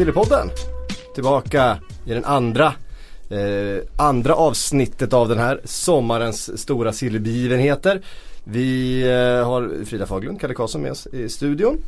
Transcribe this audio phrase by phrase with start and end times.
[0.00, 0.50] Sillypodden.
[1.14, 2.66] Tillbaka i den andra
[3.30, 8.00] eh, andra avsnittet av den här sommarens stora sillbegivenheter.
[8.44, 11.78] Vi eh, har Frida Faglund, Kalle Karlsson med oss i studion.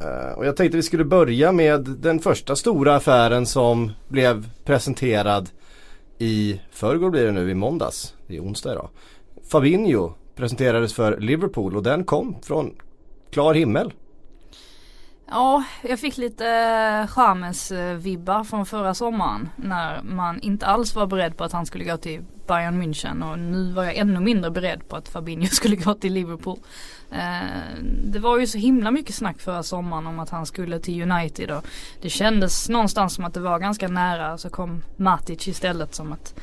[0.00, 5.48] Eh, och jag tänkte vi skulle börja med den första stora affären som blev presenterad
[6.18, 8.14] i förrgår blir det nu, i måndags.
[8.26, 8.88] Det är onsdag idag.
[9.48, 12.74] Fabinho presenterades för Liverpool och den kom från
[13.30, 13.92] klar himmel.
[15.26, 21.06] Ja, jag fick lite eh, Chamez vibbar från förra sommaren när man inte alls var
[21.06, 24.50] beredd på att han skulle gå till Bayern München och nu var jag ännu mindre
[24.50, 26.58] beredd på att Fabinho skulle gå till Liverpool.
[27.10, 31.12] Eh, det var ju så himla mycket snack förra sommaren om att han skulle till
[31.12, 31.64] United och
[32.02, 36.34] det kändes någonstans som att det var ganska nära så kom Matic istället som att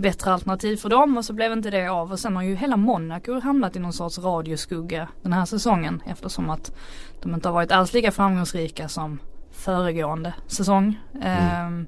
[0.00, 2.76] bättre alternativ för dem och så blev inte det av och sen har ju hela
[2.76, 6.72] Monaco hamnat i någon sorts radioskugga den här säsongen eftersom att
[7.22, 9.18] de inte har varit alls lika framgångsrika som
[9.52, 10.98] föregående säsong.
[11.22, 11.86] Mm.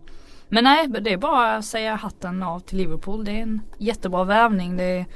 [0.48, 3.24] Men nej, det är bara att säga hatten av till Liverpool.
[3.24, 4.76] Det är en jättebra värvning.
[4.76, 5.06] Det är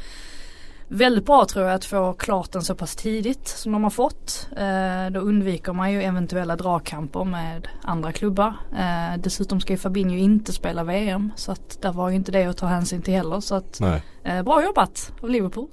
[0.89, 4.49] väldigt bra tror jag att få klart den så pass tidigt som de har fått.
[4.57, 8.55] Eh, då undviker man ju eventuella dragkamper med andra klubbar.
[8.79, 12.45] Eh, dessutom ska ju Fabinho inte spela VM så att där var ju inte det
[12.45, 13.41] att ta hänsyn till heller.
[13.41, 13.81] Så att
[14.25, 15.69] eh, bra jobbat av Liverpool.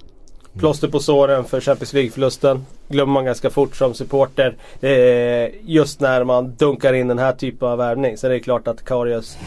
[0.60, 2.66] Plåster på såren för Champions League-förlusten.
[2.88, 4.56] Glömmer man ganska fort som supporter.
[4.82, 8.18] Eh, just när man dunkar in den här typen av värvning.
[8.18, 9.38] Sen är det klart att Karius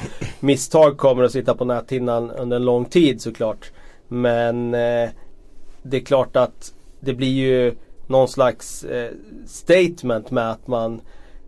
[0.40, 3.70] misstag kommer att sitta på näthinnan under en lång tid såklart.
[4.08, 5.08] Men eh,
[5.90, 7.74] det är klart att det blir ju
[8.06, 9.12] någon slags eh,
[9.46, 11.00] statement med att man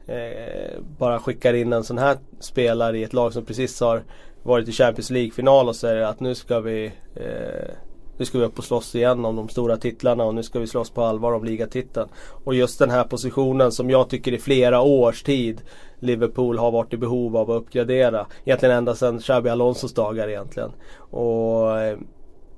[0.07, 4.03] eh, bara skickar in en sån här spelare i ett lag som precis har
[4.43, 7.75] varit i Champions League-final och säger att nu ska vi eh,
[8.19, 10.67] nu ska vi upp och slåss igen om de stora titlarna och nu ska vi
[10.67, 12.09] slåss på allvar om ligatiteln.
[12.45, 15.63] Och just den här positionen som jag tycker i flera års tid
[15.99, 18.27] Liverpool har varit i behov av att uppgradera.
[18.45, 20.73] Egentligen ända sedan Xabi Alonsos dagar egentligen.
[21.11, 21.99] Och eh,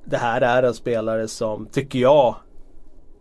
[0.05, 2.35] det här är en spelare som, tycker jag,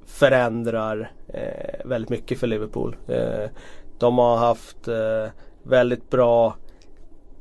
[0.06, 2.95] förändrar eh, väldigt mycket för Liverpool.
[3.07, 3.50] Eh,
[3.97, 5.28] de har haft eh,
[5.63, 6.56] väldigt bra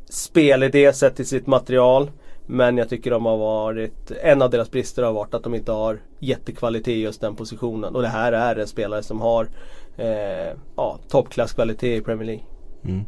[0.08, 2.10] spelidé sett till sitt material.
[2.50, 5.72] Men jag tycker de har varit, en av deras brister har varit att de inte
[5.72, 7.94] har jättekvalitet i just den positionen.
[7.94, 9.48] Och det här är en spelare som har
[9.96, 12.44] eh, ja, toppklasskvalitet i Premier League.
[12.88, 13.04] Mm.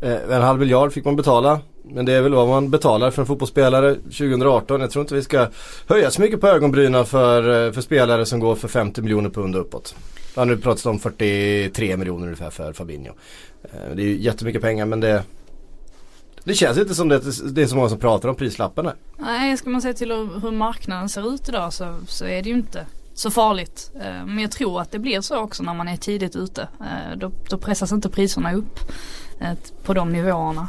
[0.00, 1.60] Eh, en halv miljard fick man betala.
[1.84, 4.80] Men det är väl vad man betalar för en fotbollsspelare 2018.
[4.80, 5.46] Jag tror inte vi ska
[5.88, 9.56] höja så mycket på ögonbrynen för, eh, för spelare som går för 50 miljoner pund
[9.56, 9.94] uppåt.
[10.34, 13.12] Det har nu pratats om 43 miljoner ungefär för Fabinho.
[13.62, 15.22] Eh, det är ju jättemycket pengar men det
[16.44, 17.20] det känns inte som det,
[17.54, 18.90] det är så många som pratar om prislappen.
[19.18, 22.54] Nej, ska man se till hur marknaden ser ut idag så, så är det ju
[22.54, 23.90] inte så farligt.
[23.94, 26.68] Eh, men jag tror att det blir så också när man är tidigt ute.
[26.80, 28.80] Eh, då, då pressas inte priserna upp
[29.82, 30.68] på de nivåerna.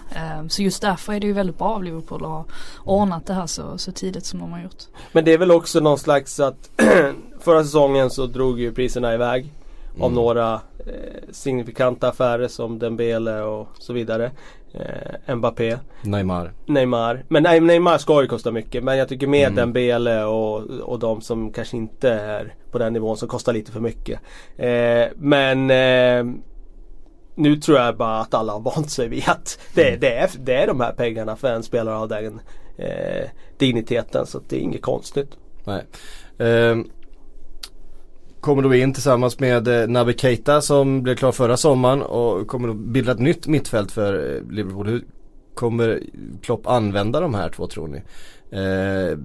[0.49, 2.45] Så just därför är det ju väldigt bra av Liverpool att ha
[2.83, 4.83] ordnat det här så, så tidigt som de har gjort.
[5.11, 6.69] Men det är väl också någon slags att
[7.39, 9.51] förra säsongen så drog ju priserna iväg.
[9.95, 10.03] Mm.
[10.03, 14.31] Av några eh, signifikanta affärer som Dembele och så vidare
[14.73, 15.77] eh, Mbappé.
[16.01, 16.53] Neymar.
[16.65, 17.23] Neymar.
[17.27, 18.83] Men nej, Neymar ska ju kosta mycket.
[18.83, 19.55] Men jag tycker med mm.
[19.55, 23.79] Dembele och, och de som kanske inte är på den nivån som kostar lite för
[23.79, 24.19] mycket.
[24.57, 26.35] Eh, men eh,
[27.35, 29.99] nu tror jag bara att alla har vant sig vid att det, mm.
[29.99, 32.39] det, är, det är de här pengarna för en spelare av den
[32.77, 34.25] eh, digniteten.
[34.25, 35.29] Så det är inget konstigt.
[35.63, 35.85] Nej.
[36.47, 36.77] Eh,
[38.45, 42.67] kommer då in tillsammans med eh, Naby Keita som blev klar förra sommaren och kommer
[42.67, 44.87] då bilda ett nytt mittfält för eh, Liverpool.
[44.87, 45.03] Hur
[45.53, 46.03] kommer
[46.41, 47.97] Klopp använda de här två tror ni?
[48.59, 49.17] Eh,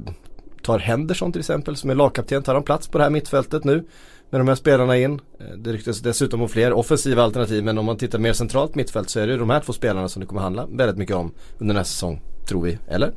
[0.62, 3.84] tar Henderson till exempel som är lagkapten, tar han plats på det här mittfältet nu?
[4.30, 5.20] Med de här spelarna in.
[5.40, 9.10] Eh, det ryktas dessutom om fler offensiva alternativ men om man tittar mer centralt mittfält
[9.10, 11.74] så är det de här två spelarna som det kommer handla väldigt mycket om under
[11.74, 12.20] nästa säsong.
[12.48, 13.12] Tror vi, eller?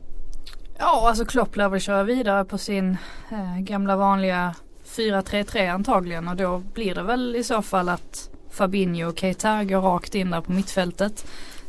[0.77, 2.98] Ja, alltså Klopp lär väl köra vidare på sin
[3.31, 4.56] eh, gamla vanliga
[4.86, 9.81] 4-3-3 antagligen och då blir det väl i så fall att Fabinho och Keita går
[9.81, 11.25] rakt in där på mittfältet.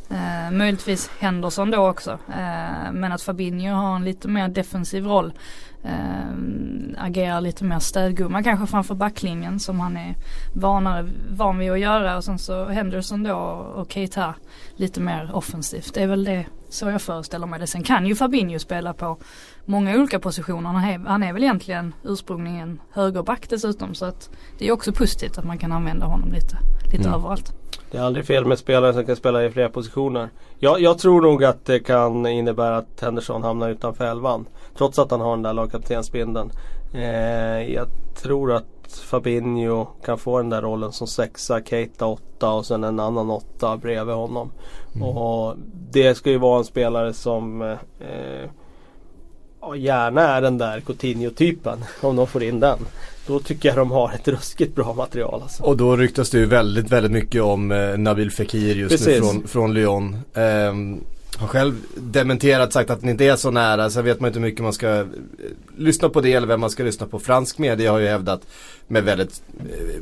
[0.09, 2.11] Eh, möjligtvis Henderson då också.
[2.11, 5.33] Eh, men att Fabinho har en lite mer defensiv roll.
[5.85, 10.15] Eh, agerar lite mer städgumma kanske framför backlinjen som han är
[10.53, 12.17] vanare, van vid att göra.
[12.17, 13.35] Och sen så Henderson då
[13.75, 14.35] och Keita
[14.75, 15.93] lite mer offensivt.
[15.93, 17.67] Det är väl det så jag föreställer mig det.
[17.67, 19.17] Sen kan ju Fabinho spela på
[19.65, 20.69] många olika positioner.
[20.69, 23.93] Han är, han är väl egentligen ursprungligen högerback dessutom.
[23.95, 26.57] Så att det är också positivt att man kan använda honom lite,
[26.91, 27.13] lite Mm.
[27.13, 27.53] överallt.
[27.91, 30.29] Det är aldrig fel med spelare som kan spela i flera positioner.
[30.59, 34.45] Jag, jag tror nog att det kan innebära att Henderson hamnar utanför elvan.
[34.77, 36.51] Trots att han har den där lagkaptensbindeln.
[36.93, 38.65] Eh, jag tror att
[39.03, 43.77] Fabinho kan få den där rollen som sexa, Keita åtta och sen en annan åtta
[43.77, 44.51] bredvid honom.
[45.01, 45.55] Och
[45.91, 48.49] det ska ju vara en spelare som eh,
[49.65, 51.83] ja, gärna är den där Coutinho-typen.
[52.01, 52.79] Om de får in den.
[53.27, 55.63] Då tycker jag de har ett ruskigt bra material alltså.
[55.63, 59.07] Och då ryktas det ju väldigt, väldigt mycket om eh, Nabil Fekir just Precis.
[59.07, 60.17] nu från, från Lyon.
[60.33, 61.01] Ehm,
[61.37, 63.89] har själv dementerat, sagt att den inte är så nära.
[63.89, 65.05] Sen vet man inte hur mycket man ska eh,
[65.77, 67.19] lyssna på det eller vem man ska lyssna på.
[67.19, 68.41] Fransk media har ju hävdat
[68.87, 70.01] med väldigt eh,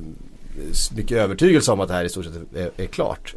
[0.96, 3.36] mycket övertygelse om att det här i stort sett är, är klart.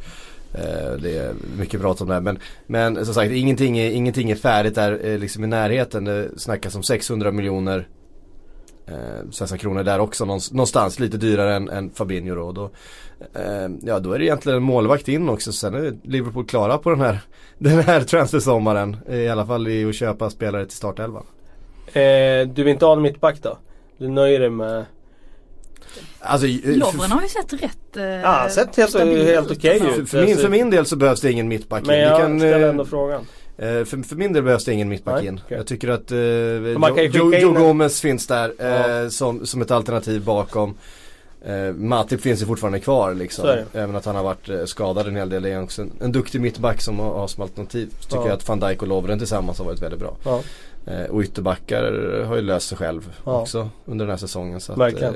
[0.54, 2.20] Eh, det är mycket prat om det här.
[2.20, 6.04] Men, men som sagt, ingenting är, ingenting är färdigt där eh, liksom i närheten.
[6.04, 7.88] Det snackas om 600 miljoner
[8.86, 12.52] eh, svenska kronor där också någonstans, någonstans lite dyrare än, än Fabinho då.
[12.52, 12.70] då
[13.40, 15.52] eh, ja då är det egentligen en målvakt in också.
[15.52, 17.20] Sen är Liverpool klara på den här,
[17.58, 18.96] den här transfersommaren.
[19.10, 21.26] I alla fall i att köpa spelare till startelvan.
[21.86, 23.58] Eh, du vill inte ha en mittback då?
[23.98, 24.84] Du nöjer dig med
[26.20, 30.10] Alltså, eh, Lovren har ju sett rätt eh, Ja, sett helt, helt okej för, ut.
[30.10, 31.86] för, min, för min del så behövs det ingen mittback in.
[31.86, 33.26] Men jag kan, ställer eh, ändå frågan.
[33.58, 35.40] Eh, för, för min del behövs det ingen mittback in.
[35.44, 35.56] okej.
[35.58, 38.66] Jag tycker att eh, ju Joe, Gomez finns där eh,
[39.02, 39.10] Ja.
[39.10, 40.74] som, som ett alternativ bakom.
[41.46, 43.48] Eh, Matip finns ju fortfarande kvar liksom.
[43.72, 45.44] Även att han har varit eh, skadad en hel del.
[45.44, 45.68] En,
[46.00, 47.88] en duktig mittback som har, har som alternativ.
[48.00, 48.26] Så tycker Ja.
[48.26, 50.16] jag att van Dijk och Lovren tillsammans har varit väldigt bra.
[50.24, 50.40] Ja.
[50.86, 51.82] Eh, och ytterbackar
[52.26, 53.40] har ju löst sig själv Ja.
[53.40, 54.60] också under den här säsongen.
[54.60, 55.10] Så att, eh,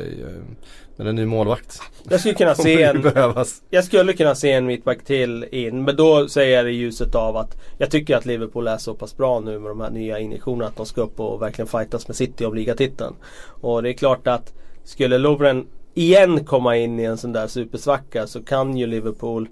[0.96, 1.81] men en ny målvakt
[2.11, 3.62] Jag skulle kunna se en behövas.
[3.70, 7.14] Jag skulle kunna se en mittback till in men då säger jag det i ljuset
[7.14, 10.19] av att Jag tycker att Liverpool är så pass bra nu med de här nya
[10.19, 13.14] injektionerna att de ska upp och verkligen fightas med City om ligatiteln.
[13.61, 14.52] Och det är klart att
[14.84, 19.49] skulle Lovren igen komma in i en sån där supersvacka så kan ju Liverpool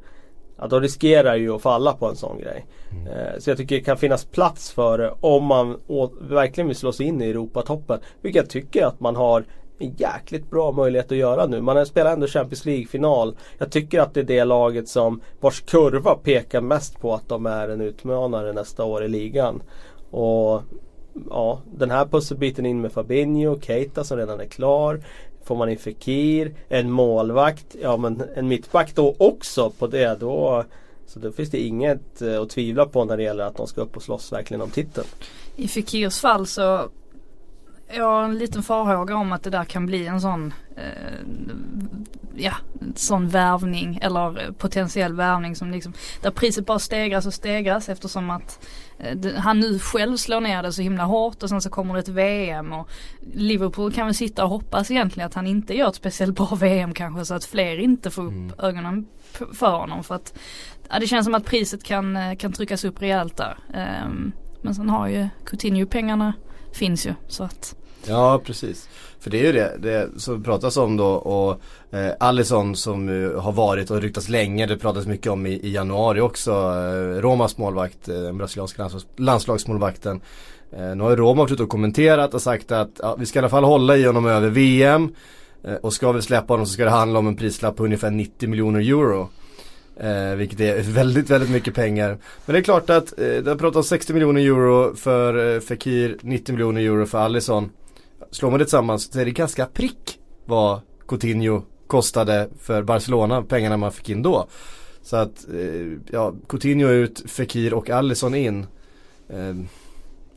[0.59, 2.67] Ja de riskerar ju att falla på en sån grej.
[2.91, 5.77] Eh, så jag tycker det kan finnas plats för det om man
[6.21, 8.01] verkligen vill slå sig in i Europatoppen.
[8.23, 9.45] Vilket jag tycker att man har
[9.79, 11.61] en jäkligt bra möjlighet att göra nu.
[11.61, 13.37] Man spelar ändå Champions League-final.
[13.59, 17.47] Jag tycker att det är det laget som vars kurva pekar mest på att de
[17.47, 19.63] är en utmanare nästa år i ligan.
[20.11, 20.63] Och
[21.31, 25.01] ja, den här pusselbiten in med Fabinho, Keita som redan är klar.
[25.49, 30.21] Får man in Fekir, en målvakt, ja men en mittback då också på det.
[30.21, 30.65] Då,
[31.07, 33.81] så då finns det inget eh, att tvivla på när det gäller att de ska
[33.81, 35.07] upp och slåss verkligen om titeln.
[35.57, 36.89] I Fekirs fall så
[37.97, 40.83] jag har en liten farhåga om att det där kan bli en sån eh,
[42.35, 42.53] ja,
[42.95, 45.93] sån värvning eller eh, potentiell värvning som liksom
[46.23, 48.67] där priset bara stegras och stegras eftersom att
[48.99, 52.01] eh, han nu själv slår ner det så himla hårt och sen så kommer det
[52.01, 52.91] ett VM och
[53.35, 56.95] Liverpool kan väl sitta och hoppas egentligen att han inte gör ett speciellt bra VM
[56.95, 59.07] kanske så att fler inte får upp ögonen
[59.39, 60.05] p- för honom.
[60.05, 60.39] För att
[60.91, 63.59] ja, det känns som att priset kan, eh, kan tryckas upp rejält där.
[63.75, 64.33] Ehm,
[64.63, 66.33] men sen har ju Coutinho pengarna
[66.73, 67.75] finns ju så att
[68.07, 68.89] Ja precis.
[69.21, 71.61] För det är ju det, det som pratas om då och
[71.99, 75.73] eh, Alisson som uh, har varit och ryktats länge, det pratas mycket om i, i
[75.73, 76.51] januari också.
[76.51, 80.21] Eh, Romas målvakt, eh, den brasilianska landslags, landslagsmålvakten.
[80.73, 83.39] Eh, nu har ju Roma varit ute och kommenterat och sagt att ja, vi ska
[83.39, 85.15] i alla fall hålla i honom över VM.
[85.65, 88.11] Eh, och ska vi släppa honom så ska det handla om en prislapp på ungefär
[88.11, 89.29] 90 miljoner euro.
[90.01, 92.19] Eh, vilket är väldigt, väldigt mycket pengar.
[92.47, 96.17] Men det är klart att eh, det har pratats 60 miljoner euro för eh, Fekir,
[96.23, 97.71] 90 miljoner euro för Alisson.
[98.31, 103.77] Slår man det tillsammans så är det ganska prick vad Coutinho kostade för Barcelona, pengarna
[103.77, 104.49] man fick in då.
[105.03, 108.67] Så att, eh, ja, Coutinho ut, Fekir och Alisson in.
[109.29, 109.55] Eh,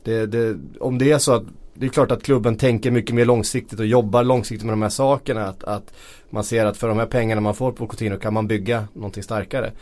[0.04, 3.24] det, det, om det är så att det är klart att klubben tänker mycket mer
[3.24, 5.46] långsiktigt och jobbar långsiktigt med de här sakerna.
[5.46, 5.94] Att, att
[6.30, 9.22] man ser att för de här pengarna man får på Coutinho kan man bygga någonting
[9.22, 9.72] starkare.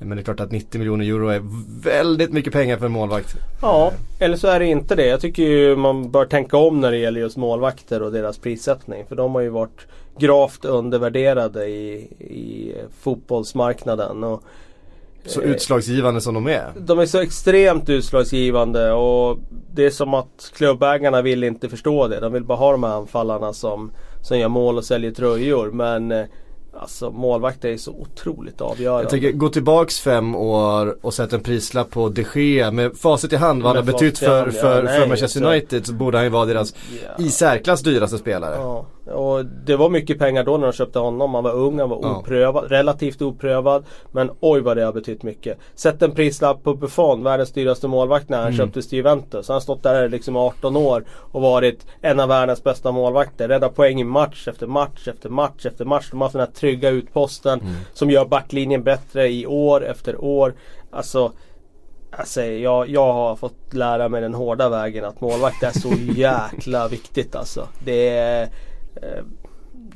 [0.00, 1.42] Men det är klart att 90 miljoner euro är
[1.82, 3.36] väldigt mycket pengar för en målvakt.
[3.62, 5.06] Ja, eller så är det inte det.
[5.06, 9.04] Jag tycker ju man bör tänka om när det gäller just målvakter och deras prissättning.
[9.08, 9.86] För de har ju varit
[10.18, 14.24] gravt undervärderade i, i fotbollsmarknaden.
[14.24, 14.42] Och,
[15.26, 16.72] Så utslagsgivande som de är.
[16.76, 19.38] De är så extremt utslagsgivande och
[19.74, 22.20] det är som att klubbägarna vill inte förstå det.
[22.20, 23.92] De vill bara ha de här anfallarna som,
[24.22, 25.70] som gör mål och säljer tröjor.
[25.70, 26.24] Men eh,
[26.80, 29.02] Alltså målvakter är så otroligt avgörande.
[29.02, 33.32] Jag tänker gå tillbaks fem år och sätta en prislapp på de Gea med facit
[33.32, 35.92] i hand vad han har betytt hand, för, ja, för, nej, för Manchester United så
[35.92, 37.24] borde han ju vara deras Ja.
[37.24, 38.54] i särklass dyraste spelare.
[38.54, 41.34] Ja, och det var mycket pengar då när de köpte honom.
[41.34, 42.16] Han var ung, han var Ja.
[42.18, 43.84] oprövad, relativt oprövad.
[44.12, 45.58] Men oj vad det har betytt mycket.
[45.74, 48.56] Sätt en prislapp på Buffon, världens dyraste målvakt när han Mm.
[48.56, 49.48] köptes till Juventus.
[49.48, 53.48] Han har stått där liksom 18 år och varit en av världens bästa målvakter.
[53.48, 56.08] Rädda poäng i match efter match efter match efter match.
[56.10, 57.72] De har haft den här trygga utposten Mm.
[57.92, 60.54] som gör backlinjen bättre i år efter år.
[60.90, 61.32] Alltså
[62.18, 66.88] Alltså, jag, jag har fått lära mig den hårda vägen att målvakt är så jäkla
[66.88, 67.68] viktigt alltså.
[67.84, 68.48] Det är,
[69.02, 69.24] Eh,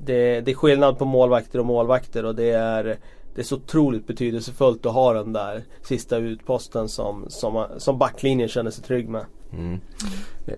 [0.00, 2.98] det, det är skillnad på målvakter och målvakter och det är
[3.34, 8.48] det är så otroligt betydelsefullt att ha den där sista utposten som, som, som backlinjen
[8.48, 9.24] känner sig trygg med.
[9.52, 9.80] Mm.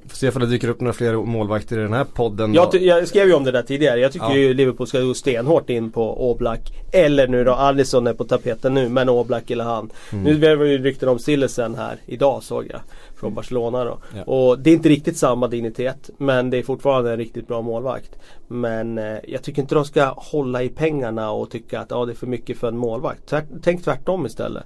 [0.07, 2.55] Får se ifall det dyker upp några fler målvakter i den här podden.
[2.55, 4.01] Jag, jag skrev ju om det där tidigare.
[4.01, 4.37] Jag tycker Ja.
[4.37, 6.61] ju Liverpool ska gå stenhårt in på Oblak.
[6.93, 9.91] Eller nu då, Alisson är på tapeten nu, men Oblak eller han.
[10.13, 10.25] Mm.
[10.25, 12.81] Nu var ju rykten om Sillesen här idag såg jag.
[13.17, 13.99] Från Barcelona då.
[14.17, 14.23] Ja.
[14.23, 16.11] Och det är inte riktigt samma dignitet.
[16.19, 18.11] Men det är fortfarande en riktigt bra målvakt.
[18.49, 22.13] Men eh, jag tycker inte de ska hålla i pengarna och tycka att ah, det
[22.13, 23.27] är för mycket för en målvakt.
[23.27, 24.65] Tvärt, tänk tvärtom istället.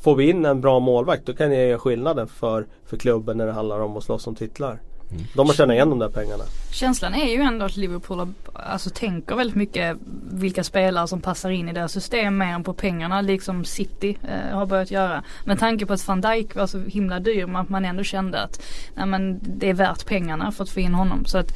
[0.00, 3.46] Får vi in en bra målvakt då kan det göra skillnaden för, för klubben när
[3.46, 4.80] det handlar om att slåss om titlar.
[5.10, 5.24] Mm.
[5.34, 6.44] De har tjänat igen de där pengarna.
[6.72, 9.96] Känslan är ju ändå att Liverpool har, alltså, tänker väldigt mycket
[10.32, 14.56] vilka spelare som passar in i deras system mer än på pengarna liksom City eh,
[14.56, 15.24] har börjat göra.
[15.44, 18.42] Med tanke på att van Dijk var så himla dyr men att man ändå kände
[18.42, 18.62] att
[18.94, 21.24] nej, men det är värt pengarna för att få in honom.
[21.24, 21.52] Så att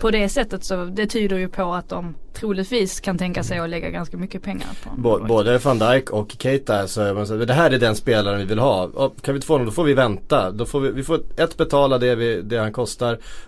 [0.00, 3.70] på det sättet så det tyder ju på att de troligtvis kan tänka sig att
[3.70, 5.28] lägga ganska mycket pengar på målvakt.
[5.28, 8.84] både van Dijk och Keita så så, det här är den spelaren vi vill ha.
[8.84, 10.50] Och kan vi inte få honom då får vi vänta.
[10.50, 12.91] Då får vi, vi får ett betala det, vi, det han kostar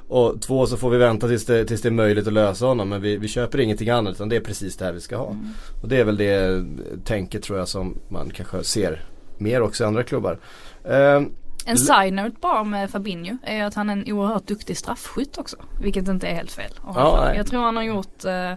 [0.09, 2.89] och två så får vi vänta tills det, tills det är möjligt att lösa honom.
[2.89, 5.37] Men vi, vi köper ingenting annat utan det är precis det här vi ska ha.
[5.83, 6.65] Och det är väl det
[7.05, 9.05] tänket tror jag som man kanske ser
[9.39, 10.39] mer också i andra klubbar.
[10.85, 11.31] Ehm,
[11.67, 15.57] En side-note bara med Fabinho är att han är en oerhört duktig straffskytt också.
[15.83, 16.71] Vilket inte är helt fel.
[16.85, 18.53] Ja, jag tror han har gjort eh,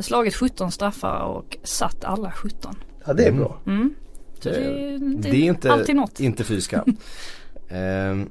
[0.00, 2.74] slagit 17 straffar och satt alla 17.
[3.06, 3.40] Ja det är Mm.
[3.40, 3.58] bra.
[3.66, 3.94] Mm.
[4.42, 6.20] Det- det, det, det är inte, alltid något.
[6.20, 6.96] inte fy skam.
[7.68, 8.30] Ehm,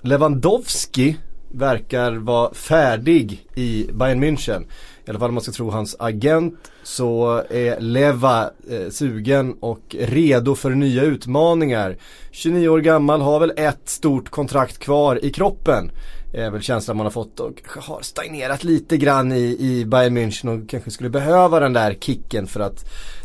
[0.00, 1.16] Lewandowski
[1.54, 4.62] verkar vara färdig i Bayern München.
[5.04, 9.96] I alla fall om man ska tro hans agent så är Leva eh, sugen och
[9.98, 11.96] redo för nya utmaningar.
[12.30, 15.90] 29 år gammal, har väl ett stort kontrakt kvar i kroppen.
[16.34, 20.62] Är väl känslan man har fått och har stagnerat lite grann i, i Bayern München
[20.62, 22.84] och kanske skulle behöva den där kicken för att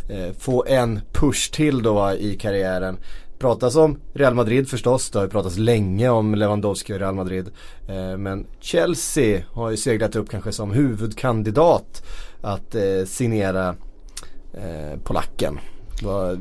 [0.10, 2.98] eh, få en push till då i karriären.
[3.40, 7.50] Pratas om Real Madrid förstås, det har ju pratats länge om Lewandowski och Real Madrid.
[7.88, 12.04] Eh, men Chelsea har ju seglat upp kanske som huvudkandidat
[12.42, 13.76] att eh, signera
[14.54, 15.60] eh, polacken.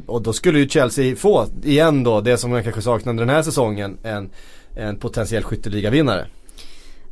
[0.07, 3.43] Och då skulle ju Chelsea få, igen då, det som man kanske saknade den här
[3.43, 4.31] säsongen, en,
[4.75, 6.27] en potentiell skytteligavinnare.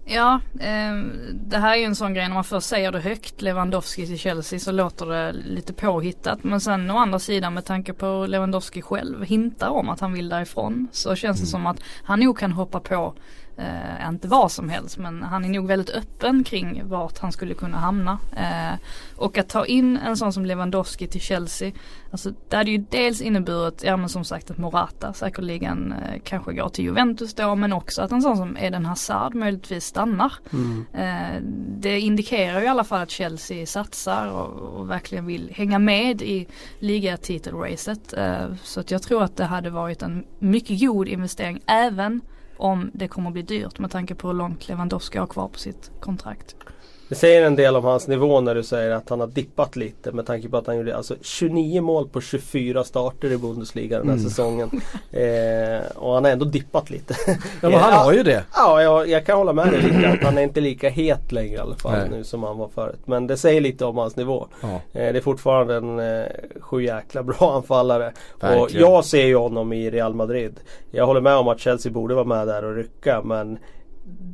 [0.07, 3.43] Ja, ehm, det här är ju en sån grej när man först säger det högt,
[3.43, 6.45] Lewandowski till Chelsea så låter det lite påhittat.
[6.45, 10.29] Men sen å andra sidan med tanke på Lewandowski själv hintar om att han vill
[10.29, 13.15] därifrån så känns det som att han nog kan hoppa på
[13.57, 17.55] Eh, inte vad som helst men han är nog väldigt öppen kring vart han skulle
[17.55, 18.19] kunna hamna.
[18.37, 18.79] Eh,
[19.17, 21.73] och att ta in en sån som Lewandowski till Chelsea.
[22.11, 26.53] Alltså det hade ju dels inneburit, ja men som sagt att Morata säkerligen eh, kanske
[26.53, 30.33] går till Juventus då men också att en sån som Eden Hazard möjligtvis stannar.
[30.93, 31.41] Eh,
[31.79, 36.23] det indikerar ju i alla fall att Chelsea satsar och, och verkligen vill hänga med
[36.23, 36.47] i
[36.79, 38.13] ligatitelracet.
[38.13, 42.21] Eh, så att jag tror att det hade varit en mycket god investering även
[42.57, 45.59] om det kommer att bli dyrt med tanke på hur långt Lewandowski har kvar på
[45.59, 46.57] sitt kontrakt.
[47.15, 50.13] Det säger en del om hans nivå när du säger att han har dippat lite
[50.13, 54.09] med tanke på att han gjorde alltså 29 mål på 24 starter i Bundesliga den
[54.09, 54.25] här Mm.
[54.31, 54.71] säsongen.
[55.13, 57.15] Eh, och han har ändå dippat lite.
[57.63, 58.45] Ja men han har ju det.
[58.55, 60.09] Ja, jag, jag kan hålla med dig lite.
[60.09, 62.09] Att han är inte lika het längre i alla fall Nej.
[62.11, 63.01] nu som han var förut.
[63.05, 64.47] Men det säger lite om hans nivå.
[64.61, 64.69] Ja.
[64.69, 66.27] Eh, det är fortfarande en eh,
[66.61, 68.13] sju jäkla bra anfallare.
[68.37, 68.87] Och Verkligen.
[68.87, 70.61] jag ser ju honom i Real Madrid.
[70.91, 73.59] Jag håller med om att Chelsea borde vara med där och rycka men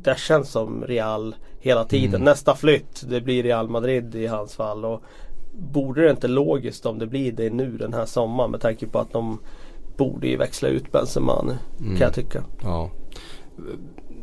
[0.03, 2.15] det känns som Real hela tiden.
[2.15, 2.23] Mm.
[2.23, 4.85] Nästa flytt det blir Real Madrid i hans fall.
[4.85, 5.01] Och
[5.53, 8.99] borde det inte logiskt om det blir det nu den här sommaren med tanke på
[8.99, 9.39] att de
[9.97, 11.57] borde ju växla ut Benzema nu.
[11.79, 11.97] Mm.
[11.97, 12.43] Kan jag tycka.
[12.63, 12.89] Ja.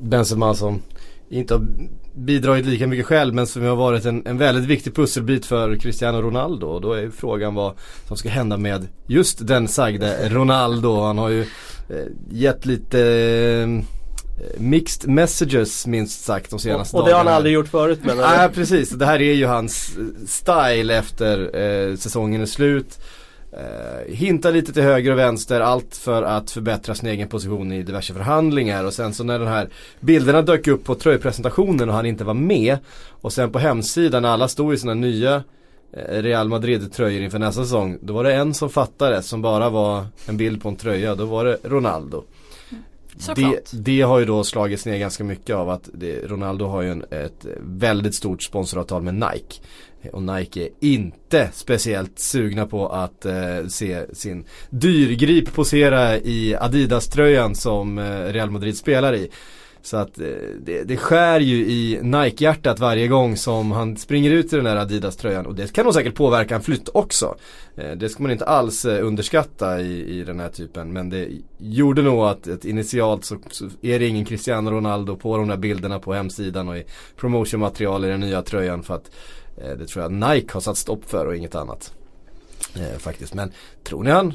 [0.00, 0.82] Benzema som
[1.28, 1.66] inte har
[2.14, 6.22] bidragit lika mycket själv men som har varit en, en väldigt viktig pusselbit för Cristiano
[6.22, 6.66] Ronaldo.
[6.66, 7.72] Och då är ju frågan vad
[8.06, 11.00] som ska hända med just den sagde Ronaldo.
[11.00, 11.40] Han har ju
[11.88, 13.97] eh, gett lite eh,
[14.58, 17.36] mixed messages minst sagt de senaste Och det har han dagarna.
[17.36, 21.96] aldrig gjort förut men Nej precis, det här är ju hans eh, style efter eh,
[21.96, 22.98] säsongen är slut.
[23.52, 27.82] Eh, hintar lite till höger och vänster, allt för att förbättra sin egen position i
[27.82, 28.84] diverse förhandlingar.
[28.84, 29.68] Och sen så när de här
[30.00, 32.78] bilderna dök upp på tröjpresentationen och han inte var med.
[33.08, 35.42] Och sen på hemsidan när alla stod i sina nya
[35.92, 37.98] eh, Real Madrid-tröjor inför nästa säsong.
[38.00, 41.14] Då var det en som fattade som bara var en bild på en tröja.
[41.14, 42.24] Då var det Ronaldo.
[43.36, 46.90] Det, det har ju då slagits ner ganska mycket av att det, Ronaldo har ju
[46.90, 49.60] en, ett väldigt stort sponsoravtal med Nike.
[50.12, 57.54] Och Nike är inte speciellt sugna på att eh, se sin dyrgrip posera i Adidas-tröjan
[57.54, 59.30] som eh, Real Madrid spelar i.
[59.82, 60.26] Så att eh,
[60.60, 64.76] det, det skär ju i Nike-hjärtat varje gång som han springer ut i den här
[64.76, 65.46] Adidas-tröjan.
[65.46, 67.34] Och det kan nog säkert påverka en flytt också.
[67.76, 70.92] Eh, det ska man inte alls eh, underskatta i, i den här typen.
[70.92, 75.36] Men det gjorde nog att, att initialt så, så är det ingen Cristiano Ronaldo på
[75.36, 76.84] de där bilderna på hemsidan och i
[77.16, 78.82] promotionmaterial i den nya tröjan.
[78.82, 79.10] För att
[79.78, 81.92] det tror jag Nike har satt stopp för och inget annat.
[82.74, 83.34] Eh, faktiskt.
[83.34, 83.52] Men
[83.84, 84.32] tror ni han,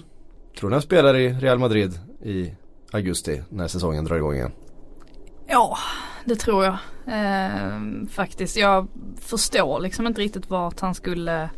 [0.59, 2.53] tror ni han spelar i Real Madrid i
[2.91, 4.51] augusti när säsongen drar igång igen?
[5.53, 5.77] Ja,
[6.25, 6.77] det tror jag.
[7.07, 8.57] Ehm, faktiskt.
[8.57, 8.87] Jag
[9.21, 11.49] förstår liksom inte riktigt vart han skulle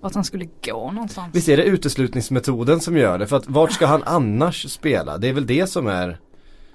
[0.00, 1.34] vart han skulle gå någonstans.
[1.34, 3.26] Visst är det uteslutningsmetoden som gör det?
[3.26, 5.18] För att vart ska han annars spela?
[5.18, 6.20] Det är väl det som är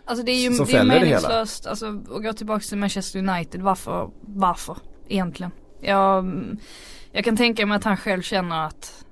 [0.06, 2.78] Alltså det är ju som det är fäller det meningslöst alltså, att gå tillbaka till
[2.78, 3.62] Manchester United.
[3.62, 4.10] Varför?
[4.22, 5.52] Varför egentligen?
[5.82, 6.44] Jag,
[7.12, 9.05] jag kan tänka mig att han själv känner att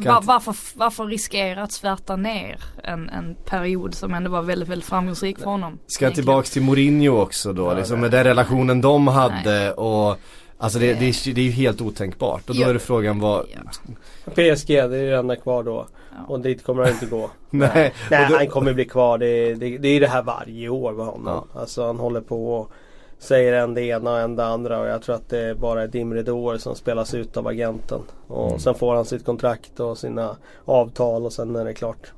[0.00, 4.88] va, varför, varför riskera att svärta ner en, en period som ändå var väldigt, väldigt
[4.88, 5.78] framgångsrik för honom?
[5.86, 6.24] Ska egentligen.
[6.24, 7.74] tillbaks till Mourinho också då?
[7.74, 10.16] liksom med den relationen de hade och
[10.58, 12.68] Alltså det, det, är, det är ju helt otänkbart och då Ja.
[12.68, 14.30] är det frågan vad Ja.
[14.30, 15.86] PSG det är det enda kvar då.
[16.28, 17.30] Och dit kommer han inte gå.
[17.50, 19.18] Nej, Nej då, han kommer bli kvar.
[19.18, 21.48] Det, är- det, det är det här varje år med honom.
[21.54, 22.72] Alltså han håller på och
[23.22, 24.80] säger en det ena och en det andra.
[24.80, 28.00] Och jag tror att det är bara dimridåer som spelas ut av agenten.
[28.26, 28.58] Och Mm.
[28.58, 32.12] sen får han sitt kontrakt och sina avtal och sen är det klart.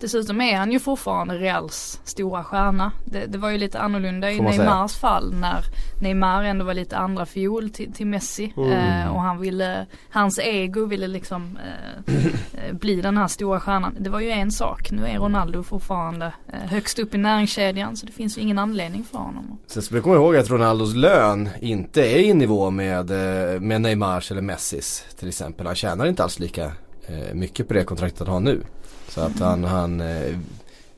[0.00, 2.92] Dessutom är han ju fortfarande Reals stora stjärna.
[3.04, 4.64] Det, det var ju lite annorlunda i man säga.
[4.64, 5.64] Neymars fall när
[6.02, 8.52] Neymar ändå var lite andra fiol till, till Messi.
[8.56, 8.72] Mm.
[8.72, 13.96] Eh, och han ville, hans ego ville liksom eh, eh, bli den här stora stjärnan.
[13.98, 14.90] Det var ju en sak.
[14.90, 19.04] Nu är Ronaldo fortfarande eh, högst upp i näringskedjan så det finns ju ingen anledning
[19.04, 19.58] för honom.
[19.66, 23.80] sen ska vi komma ihåg att Ronaldos lön inte är i nivå med, eh, med
[23.80, 25.66] Neymars eller Messis till exempel.
[25.66, 26.64] Han tjänar inte alls lika
[27.06, 28.62] eh, mycket på det kontraktet han har nu.
[29.10, 30.38] Så att han, han eh,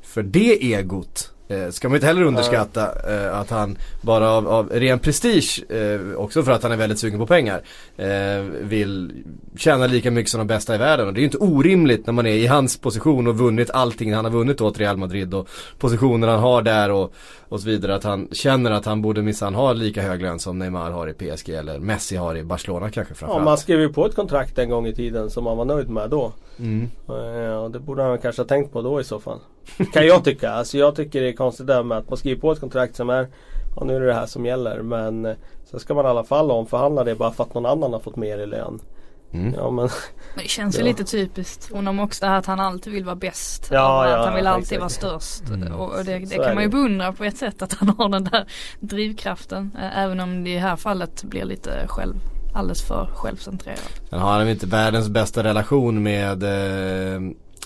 [0.03, 4.69] för det egot eh, ska man inte heller underskatta eh, att han bara av, av
[4.71, 7.63] ren prestige, eh, också för att han är väldigt sugen på pengar,
[7.97, 9.13] eh, vill
[9.57, 11.07] tjäna lika mycket som de bästa i världen.
[11.07, 14.15] Och det är ju inte orimligt när man är i hans position och vunnit allting
[14.15, 17.13] han har vunnit åt Real Madrid och positioner han har där och,
[17.49, 17.95] och så vidare.
[17.95, 21.13] Att han känner att han borde minsann ha lika hög lön som Neymar har i
[21.13, 23.45] PSG eller Messi har i Barcelona kanske Ja, framförallt.
[23.45, 26.11] man skrev ju på ett kontrakt en gång i tiden som man var nöjd med
[26.11, 26.33] då.
[26.59, 26.89] Mm.
[27.09, 29.39] Eh, Och det borde han kanske ha tänkt på då i så fall.
[29.93, 30.51] Kan jag tycka.
[30.51, 33.11] Alltså jag tycker det är konstigt där med att man skriver på ett kontrakt som
[33.11, 33.29] är
[33.77, 35.35] Ja nu är det det här som gäller men eh,
[35.71, 38.17] Sen ska man i alla fall omförhandla det bara för att någon annan har fått
[38.17, 38.79] mer i lön.
[39.33, 39.55] Mm.
[39.55, 39.85] Ja men
[40.35, 40.85] Men det känns ju Ja.
[40.87, 43.69] lite typiskt honom också det här att han alltid vill vara bäst.
[43.73, 45.03] Ja, Och att ja, han vill alltid exakt.
[45.03, 45.49] vara störst.
[45.49, 45.73] Mm.
[45.73, 48.25] Och och det, det kan man ju beundra på ett sätt att han har den
[48.25, 48.47] där
[48.81, 49.71] drivkraften.
[49.81, 52.15] Eh, Även om det i det här fallet blir lite själv,
[52.55, 53.93] alldeles för självcentrerat.
[54.11, 57.21] Sen har han ju inte världens bästa relation med, eh,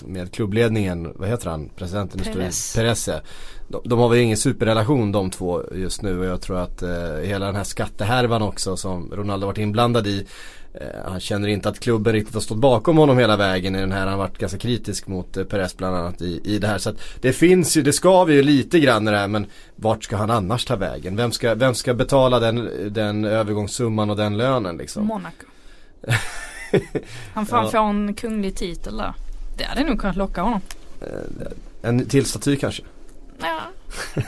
[0.05, 3.07] med klubbledningen, vad heter han, presidenten Perez.
[3.07, 3.19] Ja.
[3.67, 7.15] de, de har väl ingen superrelation de två just nu och jag tror att eh,
[7.23, 10.25] hela den här skattehärvan också som Ronaldo varit inblandad i
[10.73, 10.81] eh,
[11.11, 13.99] Han känner inte att klubben riktigt har stått bakom honom hela vägen i den här.
[13.99, 16.77] Han har varit ganska kritisk mot eh, Perez bland annat i, i det här.
[16.77, 20.03] Så att det finns ju, det skaver ju lite grann i det här men vart
[20.03, 21.15] ska han annars ta vägen?
[21.15, 25.05] Vem ska, vem ska betala den, den övergångssumman och den lönen liksom?
[25.05, 25.45] Monaco.
[27.33, 27.69] Han får Ja.
[27.69, 29.13] få en kunglig titel där.
[29.57, 30.61] Det hade nog kunnat locka honom.
[31.81, 32.83] En till staty kanske?
[33.39, 33.59] Ja.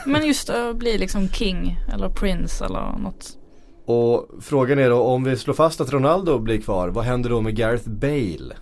[0.06, 3.36] Men just att bli liksom king eller prince eller något.
[3.84, 7.40] Och frågan är då om vi slår fast att Ronaldo blir kvar, vad händer då
[7.40, 8.54] med Gareth Bale?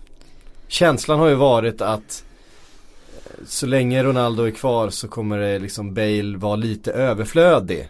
[0.68, 2.24] Känslan har ju varit att
[3.24, 7.88] eh, så länge Ronaldo är kvar så kommer det liksom Bale vara lite överflödig.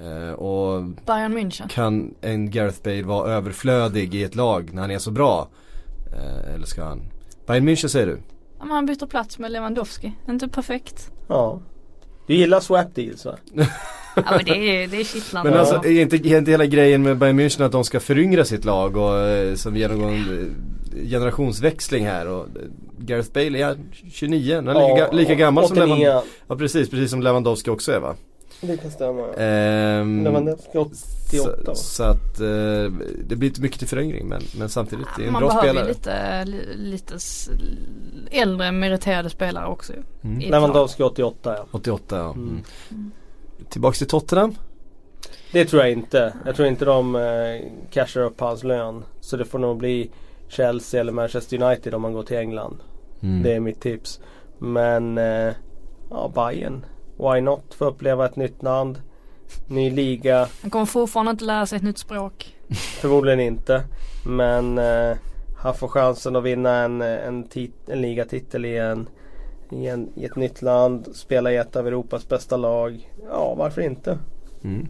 [0.00, 1.68] Eh, och Bayern München.
[1.68, 5.48] kan en Gareth Bale vara överflödig i ett lag när han är så bra?
[6.12, 7.02] Eh, eller ska han?
[7.46, 8.18] Bayern München säger du?
[8.58, 10.12] Ja, men han byter plats med Lewandowski.
[10.28, 11.10] Inte perfekt.
[11.28, 11.60] ja.
[12.26, 13.36] Du gillar swap deals va?
[14.16, 15.50] Ja men det är, det är kittlande.
[15.50, 18.44] Men alltså är inte, är inte hela grejen med Bayern München att de ska föryngra
[18.44, 22.62] sitt lag och eh, som genomgång eh, generationsväxling här och eh,
[22.98, 23.76] Gareth Bale är
[24.12, 25.96] 29, han är Ja, lika, lika gammal som 89.
[25.96, 26.30] Lewandowski.
[26.48, 28.14] Ja precis, precis som Lewandowski också är va?
[28.60, 29.32] Det kan stämma.
[29.34, 30.94] Ehm, Lewandowski 88
[31.64, 32.92] så, så att eh,
[33.24, 35.68] det blir inte mycket till föryngring men, men samtidigt det är en Man bra behöver
[35.68, 35.88] spelare.
[35.88, 37.50] lite, li- lite s-
[38.30, 39.92] äldre meriterade spelare också.
[40.24, 40.38] Mm.
[40.38, 41.66] Lewandowski 88 ja.
[41.70, 42.30] 88 ja.
[42.32, 42.62] Mm.
[42.90, 43.10] Mm.
[43.68, 44.54] Tillbaks till Tottenham.
[45.52, 46.34] Det tror jag inte.
[46.46, 47.22] Jag tror inte de eh,
[47.90, 49.04] cashar upp hans lön.
[49.20, 50.10] Så det får nog bli
[50.48, 52.76] Chelsea eller Manchester United om man går till England.
[53.22, 53.42] Mm.
[53.42, 54.20] Det är mitt tips.
[54.58, 55.52] Men eh,
[56.10, 56.84] ja, Bayern.
[57.16, 57.74] Why not?
[57.74, 59.00] Få uppleva ett nytt land.
[59.66, 60.48] Ny liga.
[60.62, 62.56] Han kommer fortfarande inte lära sig ett nytt språk.
[63.00, 63.82] Förmodligen inte.
[64.26, 65.16] Men eh,
[65.58, 69.08] han får chansen att vinna en, en, tit- en ligatitel i, en,
[69.70, 71.08] i, en, i ett nytt land.
[71.16, 73.10] Spela i ett av Europas bästa lag.
[73.30, 74.18] Ja, varför inte?
[74.64, 74.88] Mm.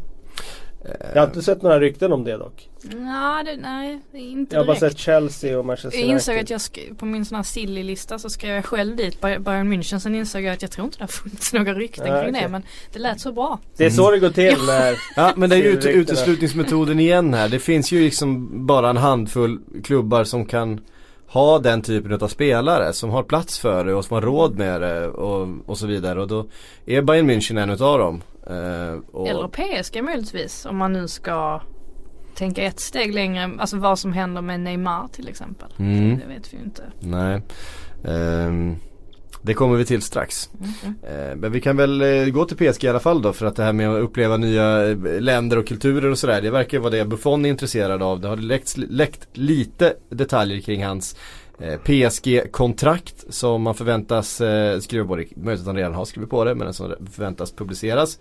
[1.14, 2.68] Jag har inte sett några rykten om det dock.
[2.82, 6.44] Nej, det, nej, inte Jag har bara sett Chelsea och Manchester Jag insåg United.
[6.44, 9.72] att jag sk- på min sån här silly-lista så skrev jag själv dit Bay- Bayern
[9.72, 9.98] München.
[9.98, 12.42] Sen insåg jag att jag tror inte det har funnits några rykten Nej, kring okej.
[12.42, 12.48] det.
[12.48, 13.58] Men det lät så bra.
[13.76, 17.34] Det är så det går till när Ja men det är ju ut, uteslutningsmetoden igen
[17.34, 17.48] här.
[17.48, 20.80] Det finns ju liksom bara en handfull klubbar som kan
[21.28, 24.80] ha den typen av spelare som har plats för det och som har råd med
[24.80, 26.20] det och, och så vidare.
[26.20, 26.46] Och då
[26.86, 28.22] är Bayern München en utav dem.
[28.46, 30.66] Eh, och, Eller PSG möjligtvis.
[30.66, 31.60] Om man nu ska
[32.34, 33.50] tänka ett steg längre.
[33.58, 35.68] Alltså vad som händer med Neymar till exempel.
[35.78, 36.18] Mm.
[36.18, 36.82] Det vet vi ju inte.
[37.00, 37.42] Nej.
[38.04, 38.76] Ehm,
[39.42, 40.50] det kommer vi till strax.
[40.60, 40.94] Mm.
[41.02, 43.56] Eh, men vi kan väl eh, gå till PSG i alla fall då för att
[43.56, 44.78] det här med att uppleva nya
[45.20, 46.42] länder och kulturer och sådär.
[46.42, 48.20] Det verkar vara det Buffon är intresserad av.
[48.20, 51.16] Det har läckt, läckt lite detaljer kring hans
[51.58, 55.16] Eh, PSG-kontrakt som man förväntas eh, skriva på.
[55.16, 58.18] Det är möjligt att han redan har skrivit på det men som förväntas publiceras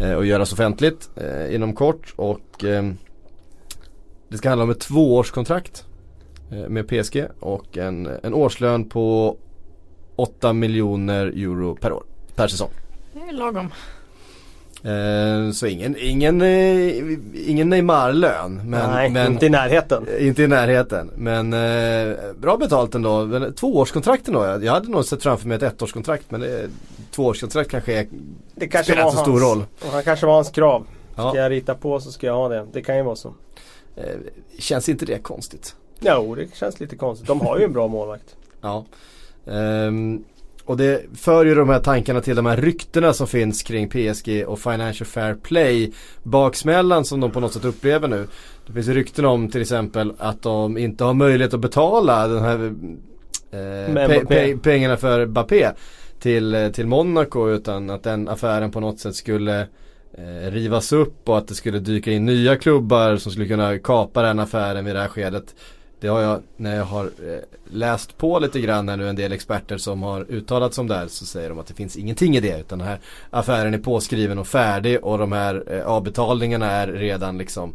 [0.00, 2.14] eh, och göras offentligt eh, inom kort.
[2.16, 2.90] Och eh,
[4.28, 5.84] det ska handla om ett tvåårskontrakt
[6.50, 9.36] eh, med PSG och en, en årslön på
[10.16, 12.04] 8 miljoner euro per år,
[12.34, 12.70] per säsong.
[13.12, 13.70] Det är lagom.
[14.82, 17.02] Eh, så ingen, ingen, eh,
[17.50, 18.54] ingen Neymar-lön.
[18.64, 20.06] Men, Nej, men, inte i närheten.
[20.18, 21.10] eh, inte i närheten.
[21.16, 21.50] Men
[22.40, 23.50] bra betalt ändå.
[23.56, 24.44] Tvåårskontrakt ändå.
[24.44, 26.30] Jag jag hade nog sett framför mig ett ettårskontrakt.
[26.30, 26.68] Men det,
[27.10, 28.06] tvåårskontrakt kanske är,
[28.54, 29.64] Det kanske spelar inte så stor roll.
[29.86, 30.86] Och han kanske var hans krav.
[31.12, 32.66] Ska Ja, jag rita på så ska jag ha det.
[32.72, 33.34] Det kan ju vara så.
[34.58, 35.74] känns inte det konstigt?
[36.00, 37.28] Jo, det känns lite konstigt.
[37.28, 38.36] De har ju en bra målvakt.
[38.60, 38.84] Ja.
[39.46, 40.24] Ehm,
[40.68, 44.44] och det för ju de här tankarna till de här ryktena som finns kring PSG
[44.46, 45.92] och Financial Fair Play.
[46.22, 48.26] Baksmällan som de på något sätt upplever nu.
[48.66, 52.58] Det finns rykten om till exempel att de inte har möjlighet att betala den här
[53.50, 55.70] eh, pe- pe- pengarna för Mbappé
[56.20, 59.60] till, eh, till Monaco utan att den affären på något sätt skulle
[60.18, 64.22] eh, rivas upp och att det skulle dyka in nya klubbar som skulle kunna kapa
[64.22, 65.54] den affären vid det här skedet.
[66.00, 67.38] Det har jag, när jag har eh,
[67.70, 70.94] läst på lite grann här nu en del experter som har uttalat sig om det
[70.94, 72.98] här så säger de att det finns ingenting i det utan den här
[73.30, 77.74] affären är påskriven och färdig och de här eh, avbetalningarna är redan liksom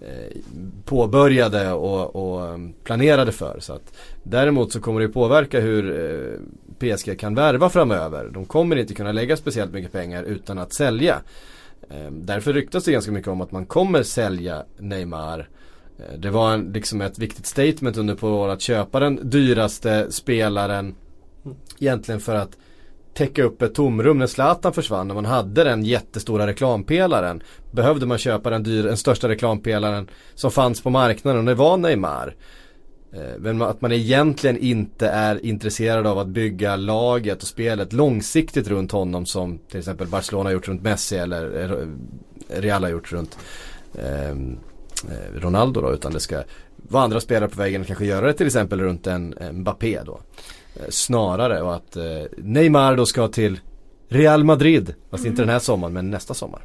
[0.00, 0.36] eh,
[0.84, 3.60] påbörjade och, och mm, planerade för.
[3.60, 6.38] Så att, däremot så kommer det påverka hur eh,
[6.78, 8.30] PSG kan värva framöver.
[8.32, 11.20] De kommer inte kunna lägga speciellt mycket pengar utan att sälja.
[11.90, 15.48] Eh, därför ryktas det ganska mycket om att man kommer sälja Neymar.
[16.02, 20.12] Eh, Det var en, liksom ett viktigt statement under på året att köpa den dyraste
[20.12, 20.94] spelaren
[21.78, 22.56] Egentligen för att
[23.14, 25.08] täcka upp ett tomrum när Zlatan försvann.
[25.08, 27.42] När man hade den jättestora reklampelaren.
[27.70, 31.76] Behövde man köpa den, dyr, den största reklampelaren som fanns på marknaden och det var
[31.76, 32.34] Neymar.
[33.12, 38.68] Eh, Men att man egentligen inte är intresserad av att bygga laget och spelet långsiktigt
[38.68, 41.86] runt honom som till exempel Barcelona har gjort runt Messi eller
[42.48, 43.38] Real har gjort runt
[43.98, 44.71] ehm, eh,
[45.34, 46.42] Ronaldo då utan det ska
[46.76, 50.20] vara andra spelare på vägen och kanske göra det till exempel runt en, Mbappé då.
[50.76, 52.04] Eh, Snarare och att eh,
[52.36, 53.60] Neymar då ska till
[54.08, 56.64] Real Madrid, fast inte den här sommaren men nästa sommar.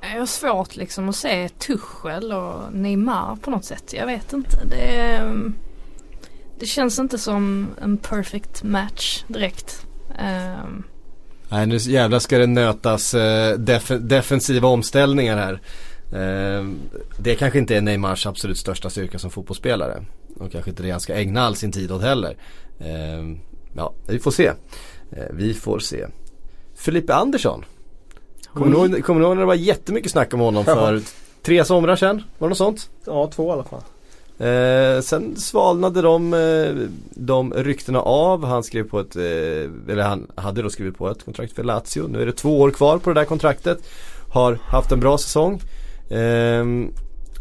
[0.00, 3.92] Jag har svårt liksom att se Tuchel och Neymar på något sätt.
[3.92, 4.64] Jag vet inte.
[4.64, 5.20] Det,
[6.58, 9.86] det känns inte som en perfect match direkt.
[10.18, 10.84] Ehm,
[11.48, 15.60] Nej nu jävlar ska det nötas eh, def defensiva omställningar här.
[16.12, 16.66] Eh,
[17.18, 20.04] det kanske inte är Neymars absolut största styrka som fotbollsspelare.
[20.40, 22.36] Och kanske inte det han ska ägna all sin tid åt heller.
[22.78, 23.36] Eh,
[23.76, 24.46] ja, vi får se.
[25.12, 26.06] Eh, vi får se.
[26.74, 27.64] Felipe Andersson.
[28.54, 31.00] Kommer du ihåg- kommer du ihåg när det var jättemycket snack om honom för
[31.42, 32.22] tre somrar sedan?
[32.38, 32.90] Var det något sånt?
[33.06, 33.80] Ja, två i alla fall.
[34.40, 38.44] Eh, sen svalnade de, eh, de ryktena av.
[38.44, 39.22] Han skrev på ett, eh,
[39.92, 42.08] eller han hade då skrivit på ett kontrakt för Lazio.
[42.08, 43.78] Nu är det två år kvar på det där kontraktet.
[44.32, 45.60] Har haft en bra säsong.
[46.10, 46.92] Ehm,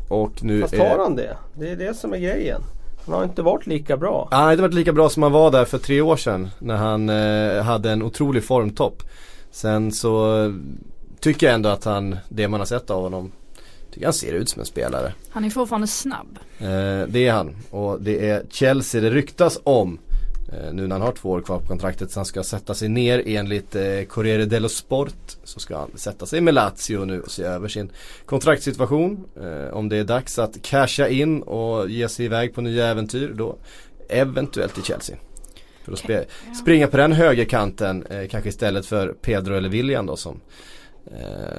[0.08, 1.38] och nu Fast är- har han det?
[1.54, 2.62] Det är det som är grejen.
[3.06, 4.28] Han har inte varit lika bra.
[4.32, 6.76] Han har inte varit lika bra som han var där för tre år sedan när
[6.76, 9.04] han eh, hade en otrolig formtopp.
[9.52, 10.54] Sen så
[11.20, 13.32] tycker jag ändå att han, det man har sett av honom,
[13.92, 15.14] tycker han ser ut som en spelare.
[15.30, 16.40] Han är fortfarande snabb.
[16.60, 16.68] Eh,
[17.08, 19.98] det är han och det är Chelsea det ryktas om.
[20.54, 22.90] Eh, nu när han har två år kvar på kontraktet så han ska sätta sig
[22.90, 25.38] ner enligt eh, Corriere dello Sport.
[25.44, 27.92] Så ska han sätta sig med Lazio nu och se över sin
[28.26, 29.26] kontraktssituation.
[29.42, 33.34] Eh, om det är dags att casha in och ge sig iväg på nya äventyr
[33.36, 33.58] då
[34.10, 35.16] eventuellt till Chelsea.
[35.84, 36.26] För att spe-
[36.62, 40.40] springa på den högerkanten eh, kanske istället för Pedro eller William då som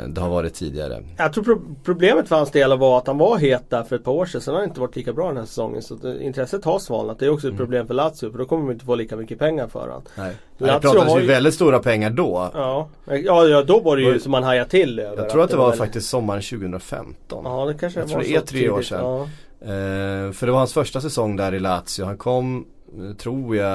[0.08, 1.02] det har varit tidigare.
[1.16, 4.04] Jag tror pro- problemet för hans del var att han var het där för ett
[4.04, 4.40] par år sedan.
[4.40, 5.82] Sen har han inte varit lika bra den här säsongen.
[5.82, 7.18] Så det, intresset har svalnat.
[7.18, 8.30] Det är också ett problem för Lazio.
[8.30, 10.02] För då kommer de inte få lika mycket pengar för honom.
[10.16, 10.34] Nej.
[10.58, 12.50] Lazio Det pratades ju väldigt stora pengar då.
[12.54, 15.16] Ja, ja, ja då var det ju Var- som man hajade till över.
[15.22, 17.42] Jag tror att det var väldigt- faktiskt sommaren 2015.
[17.44, 18.88] Ja det kanske Jag var tror det är tre år tidigt.
[18.88, 19.00] sedan.
[19.04, 19.22] Ja.
[19.62, 22.04] Eh, för det var hans första säsong där i Lazio.
[22.04, 22.64] Han kom,
[23.10, 23.68] eh, tror jag,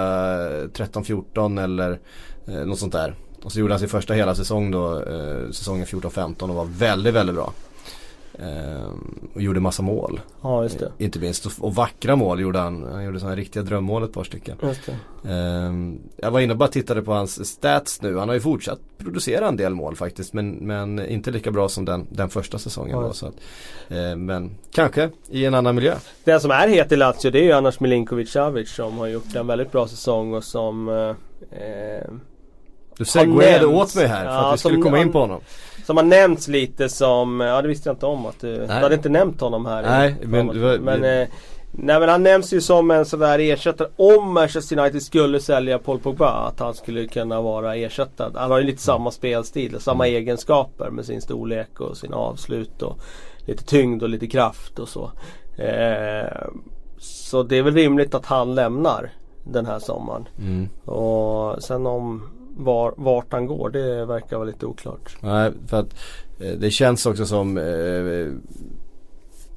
[0.74, 2.00] 13-14 eller
[2.48, 3.16] eh, något sånt där.
[3.44, 7.14] Och så gjorde han sin första hela säsong då, eh, säsongen 14-15 och var väldigt,
[7.14, 7.54] väldigt bra.
[8.40, 8.90] Eh,
[9.34, 10.22] och gjorde massa mål.
[10.42, 10.92] ja, just det.
[10.98, 11.46] Inte minst.
[11.60, 12.84] Och, vackra mål gjorde han.
[12.92, 14.58] Han gjorde sådana riktiga drömmål ett par stycken.
[14.62, 14.90] Just.
[15.28, 18.18] Ehm, jag var inne och bara tittade på hans stats nu.
[18.18, 20.34] Han har ju fortsatt producera en del mål faktiskt.
[20.34, 23.08] Men, men inte lika bra som den, den första säsongen Nej.
[23.08, 23.14] då.
[23.14, 23.36] Så att,
[23.88, 25.96] eh, men kanske i en annan miljö.
[26.24, 29.36] Den som är het i Lazio det är ju annars Milinkovic Savic som har gjort
[29.36, 31.16] en väldigt bra säsong och som eh,
[31.60, 32.04] eh,
[32.98, 35.42] Du segwayade åt mig här för Ja, att vi skulle komma in på honom.
[35.86, 38.96] Som har nämnts lite som, ja det visste jag inte om att du, du hade
[38.96, 39.82] inte nämnt honom här.
[39.82, 41.28] Nej, men men, var- men, eh,
[41.72, 45.80] nej men han nämns ju som en sån där ersättare om Manchester United skulle sälja
[45.80, 46.30] Paul Pogba.
[46.30, 48.32] Att han skulle kunna vara ersättad.
[48.36, 50.16] Han har ju lite samma spelstil, samma Mm.
[50.18, 52.98] egenskaper med sin storlek och sina avslut och
[53.46, 55.12] lite tyngd och lite kraft och så.
[55.58, 56.48] Eh,
[56.98, 59.10] så det är väl rimligt att han lämnar
[59.44, 60.28] den här sommaren.
[60.40, 60.70] Mm.
[60.86, 65.18] Och sen om var, vart han går det verkar vara lite oklart.
[65.20, 65.96] Nej, för att
[66.40, 68.34] eh, det känns också som eh,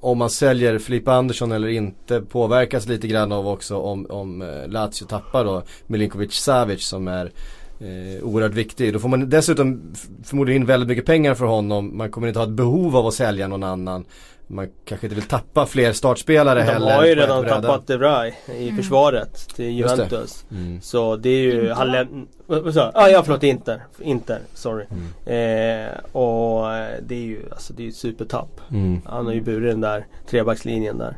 [0.00, 4.68] om man säljer Filippa Andersson eller inte påverkas lite grann av också om, om eh,
[4.68, 7.32] Lazio tappar då Milinkovic Savic som är
[7.80, 8.92] eh, oerhört viktig.
[8.92, 9.92] Då får man dessutom
[10.24, 11.96] förmodligen in väldigt mycket pengar för honom.
[11.96, 14.04] Man kommer inte ha ett behov av att sälja någon annan.
[14.48, 16.94] Man kanske inte vill tappa fler startspelare De heller.
[16.96, 17.62] har ju redan bräde.
[17.62, 20.02] tappat De Vrij i försvaret till Just det.
[20.02, 20.46] Juventus.
[20.50, 20.80] Mm.
[20.80, 22.90] Så det är ju, han läm- vad vad sa jag?
[22.94, 23.82] Ah, ja förlåt, Inter.
[24.00, 24.84] Inter, sorry.
[25.26, 25.86] Mm.
[25.86, 28.60] Eh, och eh, det är ju alltså det är ju ett supertapp.
[28.70, 29.00] Mm.
[29.04, 31.16] Han har ju burit den där trebackslinjen där.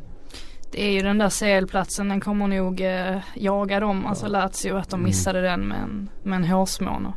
[0.73, 4.91] Det är ju den där CL-platsen, den kommer nog eh, jaga dem, alltså Lazio, att
[4.91, 7.13] de missade den med en, med en hårsmån.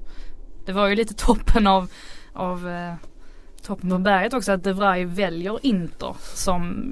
[0.66, 1.88] Det var ju lite toppen av,
[2.34, 2.94] av eh,
[3.62, 6.84] toppen på berget också att De Vrij väljer Inter som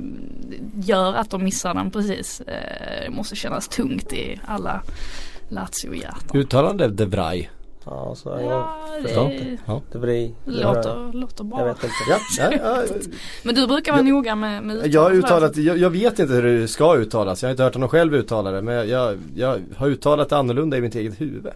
[0.76, 2.42] gör att de missar den precis.
[2.42, 4.82] Eh, det måste kännas tungt i alla
[5.50, 6.38] Lazio-hjärtan.
[6.40, 7.50] Uttalande De Vrij.
[7.92, 9.64] Ja, så jag Ja, förstår det inte.
[9.66, 9.82] Ja.
[9.92, 10.34] De Vrij.
[10.46, 10.64] De Vrij.
[10.64, 11.64] låter, låter Jag bra.
[11.66, 11.96] vet inte.
[12.10, 12.84] Ja, ja, ja.
[13.44, 16.34] Men du brukar vara noga med, med Jag har uttal, uttalat, jag, jag vet inte
[16.34, 17.42] hur det ska uttalas.
[17.44, 18.62] Jag har inte hört honom själv uttala det.
[18.62, 21.48] Men jag, jag, jag har uttalat det annorlunda i mitt eget huvud.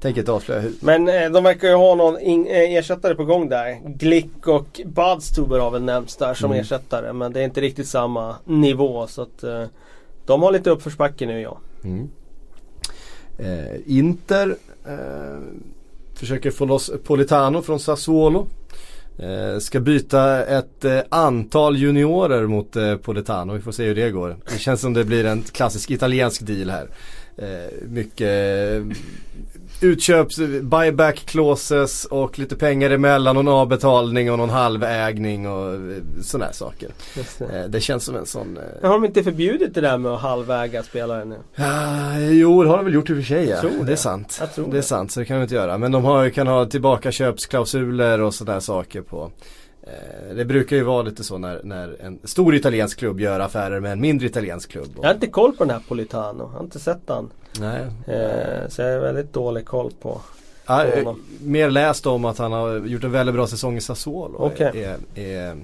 [0.00, 0.72] Tänker inte avslöja hur.
[0.80, 3.80] Men eh, de verkar ju ha någon in, eh, ersättare på gång där.
[3.88, 6.60] Glick och Badstuber har väl nämnts där som Mm.
[6.60, 7.12] ersättare.
[7.12, 9.64] Men det är inte riktigt samma nivå så att eh,
[10.26, 11.58] de har lite uppförsbacke nu ja.
[11.84, 12.08] Mm.
[13.38, 15.40] Eh, Inter Eh,
[16.14, 18.46] försöker få loss Politano från Sassuolo.
[19.18, 23.52] Eh, ska byta ett eh, antal juniorer mot eh, Politano.
[23.52, 24.36] Vi får se hur det går.
[24.52, 26.88] Det känns som det blir en klassisk italiensk deal här.
[27.36, 28.82] Eh, mycket
[29.84, 35.80] utköps, buyback clauses och lite pengar emellan och någon avbetalning och någon halvägning och eh,
[36.22, 36.88] sådana här saker.
[37.14, 37.44] Det.
[37.58, 40.12] Eh, det känns som en sån eh, Men har de inte förbjudit det där med
[40.12, 41.36] att halväga spelare nu?
[41.54, 43.48] Ja, jo, det har de väl gjort i och för sig.
[43.48, 43.60] Ja.
[43.60, 43.96] tror Det är det.
[43.96, 44.42] sant.
[44.56, 44.82] Det är det.
[44.82, 45.78] sant, så det kan de inte göra.
[45.78, 49.30] Men de har, kan ha tillbaka köpsklausuler och sådana saker på.
[49.86, 53.80] Eh, det brukar ju vara lite så när, när en stor italiensk klubb gör affärer
[53.80, 54.90] med en mindre italiensk klubb.
[54.96, 56.44] Jag har inte koll på den här Politano.
[56.52, 57.30] Jag har inte sett han.
[57.60, 57.80] Nej.
[58.06, 60.20] Eh, så jag har väldigt dålig koll på.
[60.66, 61.22] Ja, eh, honom.
[61.40, 64.34] mer läst om att han har gjort en väldigt bra säsong i Sassuolo.
[64.38, 64.82] och Okej.
[64.82, 65.56] Är, är,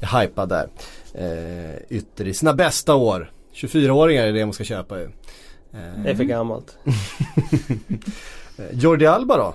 [0.00, 0.68] är hypad där.
[1.14, 3.30] Eh, ytter i sina bästa år.
[3.54, 5.04] 24-åringar är det man ska köpa ju.
[5.04, 6.78] Eh, Det är för gammalt.
[8.72, 9.54] Jordi Alba då?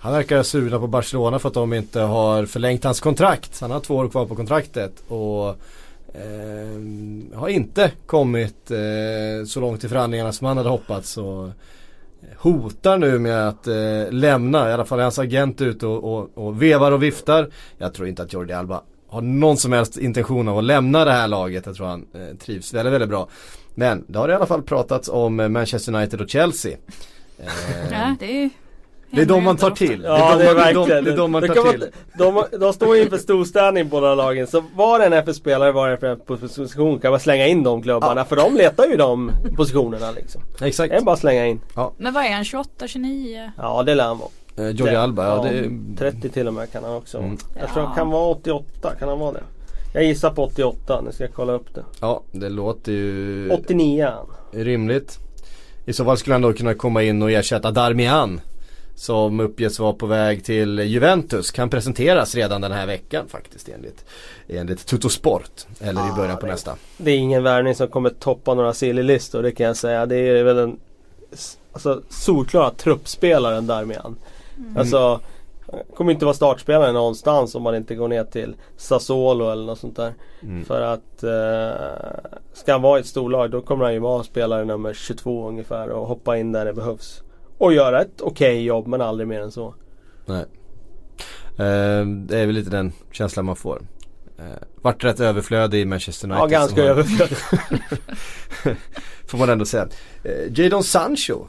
[0.00, 3.60] Han verkar sura på Barcelona för att de inte har förlängt hans kontrakt.
[3.60, 5.48] Han har två år kvar på kontraktet och
[6.14, 11.16] eh, har inte kommit eh, så långt i förhandlingarna som han hade hoppats.
[11.16, 11.48] Och
[12.36, 14.70] hotar nu med att eh, lämna.
[14.70, 17.48] I alla fall är hans agent ute och, och, och vevar och viftar.
[17.78, 21.12] Jag tror inte att Jordi Alba har någon som helst intention av att lämna det
[21.12, 21.66] här laget.
[21.66, 23.28] Jag tror han eh, trivs väldigt, väldigt bra.
[23.74, 26.76] Men det har i alla fall pratats om Manchester United och Chelsea.
[27.38, 27.46] Eh,
[27.92, 28.50] Ja, det är
[29.10, 30.02] det är de man tar till.
[30.04, 31.04] Ja det är de man- verkligen.
[31.04, 31.84] Det är de man tar man- till.
[32.18, 34.46] De, de står ju inför storstädning båda lagen.
[34.46, 38.24] Så var en FF-spelare, var en position kan man slänga in de klubbarna.
[38.24, 40.42] För de letar ju de positionerna liksom.
[40.60, 40.90] Exakt.
[40.90, 41.60] Det är bara att slänga in.
[41.96, 43.52] Men vad är han, 28, 29?
[43.56, 44.30] Ja det lär han vara.
[44.56, 47.18] Eh, Jordi Det- Alba, ja, ja, det är 30 till och med kan han också.
[47.18, 47.36] Mm.
[47.60, 47.86] Jag tror Ja.
[47.86, 49.42] han kan vara 88, kan han vara det?
[49.94, 51.84] Jag gissar på 88, nu ska jag kolla upp det.
[52.00, 54.26] Ja, det låter ju 89 är han.
[54.64, 55.18] rimligt.
[55.84, 58.40] I så fall skulle han då kunna komma in och ersätta Darmian.
[58.98, 61.50] Som uppges vara på väg till Juventus.
[61.50, 64.04] Kan presenteras redan den här veckan faktiskt enligt,
[64.48, 65.50] enligt Tuttosport.
[65.80, 66.74] Eller i Ah, början på det- nästa.
[66.96, 70.06] Det är ingen värvning som kommer toppa några silly-listor, det kan jag säga.
[70.06, 70.78] Det är väl en
[71.32, 74.16] s- alltså, solklara truppspelaren Darmian.
[74.76, 75.20] Alltså,
[75.72, 79.78] han kommer inte vara startspelare någonstans om man inte går ner till Sassuolo eller något
[79.78, 80.14] sånt där.
[80.42, 80.64] Mm.
[80.64, 84.64] För att eh, ska han vara i ett storlag då kommer han ju vara spelare
[84.64, 87.22] nummer 22 ungefär och hoppa in där det behövs.
[87.58, 89.74] Och göra ett okej jobb men aldrig mer än så.
[90.26, 90.44] Nej.
[91.58, 93.82] Eh, det är väl lite den känslan man får.
[94.38, 94.44] Eh,
[94.82, 96.42] vart rätt överflödig i Manchester United.
[96.42, 97.40] Ja ganska har- överflödigt.
[99.26, 99.88] Får man ändå säga.
[100.24, 101.46] Eh, Jadon Sancho.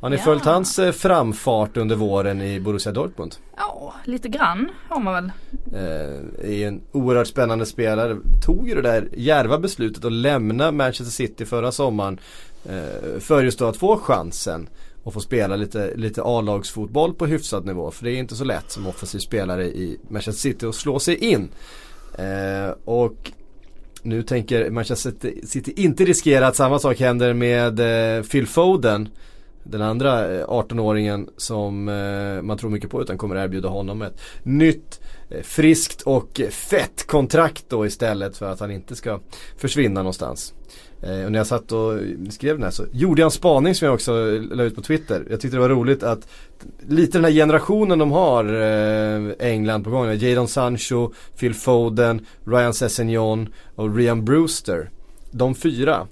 [0.00, 0.22] Har ni Ja.
[0.22, 3.34] följt hans eh, framfart under våren i Borussia Dortmund?
[3.56, 5.30] Ja, lite grann har man väl.
[5.72, 8.16] Eh, är en oerhört spännande spelare.
[8.44, 12.20] Tog ju det där järva beslutet att lämna Manchester City förra sommaren.
[12.68, 14.68] Eh, för just då att få chansen
[15.02, 17.90] och få spela lite, lite A-lagsfotboll på hyfsad nivå.
[17.90, 21.16] För det är inte så lätt som offensiv spelare i Manchester City att slå sig
[21.16, 21.48] in.
[22.18, 23.32] Eh, och
[24.02, 25.12] nu tänker Manchester
[25.46, 29.08] City inte riskera att samma sak händer med eh, Phil Foden.
[29.64, 34.20] Den andra eh, 18-åringen som eh, man tror mycket på utan kommer erbjuda honom ett
[34.42, 39.20] nytt eh, friskt och fett kontrakt då istället för att han inte ska
[39.56, 40.54] försvinna någonstans.
[41.02, 41.98] Eh, och när jag satt och
[42.30, 44.12] skrev den här så gjorde jag en spaning som jag också
[44.50, 45.26] la ut på Twitter.
[45.30, 46.28] Jag tyckte det var roligt att
[46.88, 50.14] lite den här generationen de har eh, England på gång.
[50.14, 54.90] Jadon Sancho, Phil Foden, Ryan Sessegnon och Rian Brewster.
[55.30, 56.06] De fyra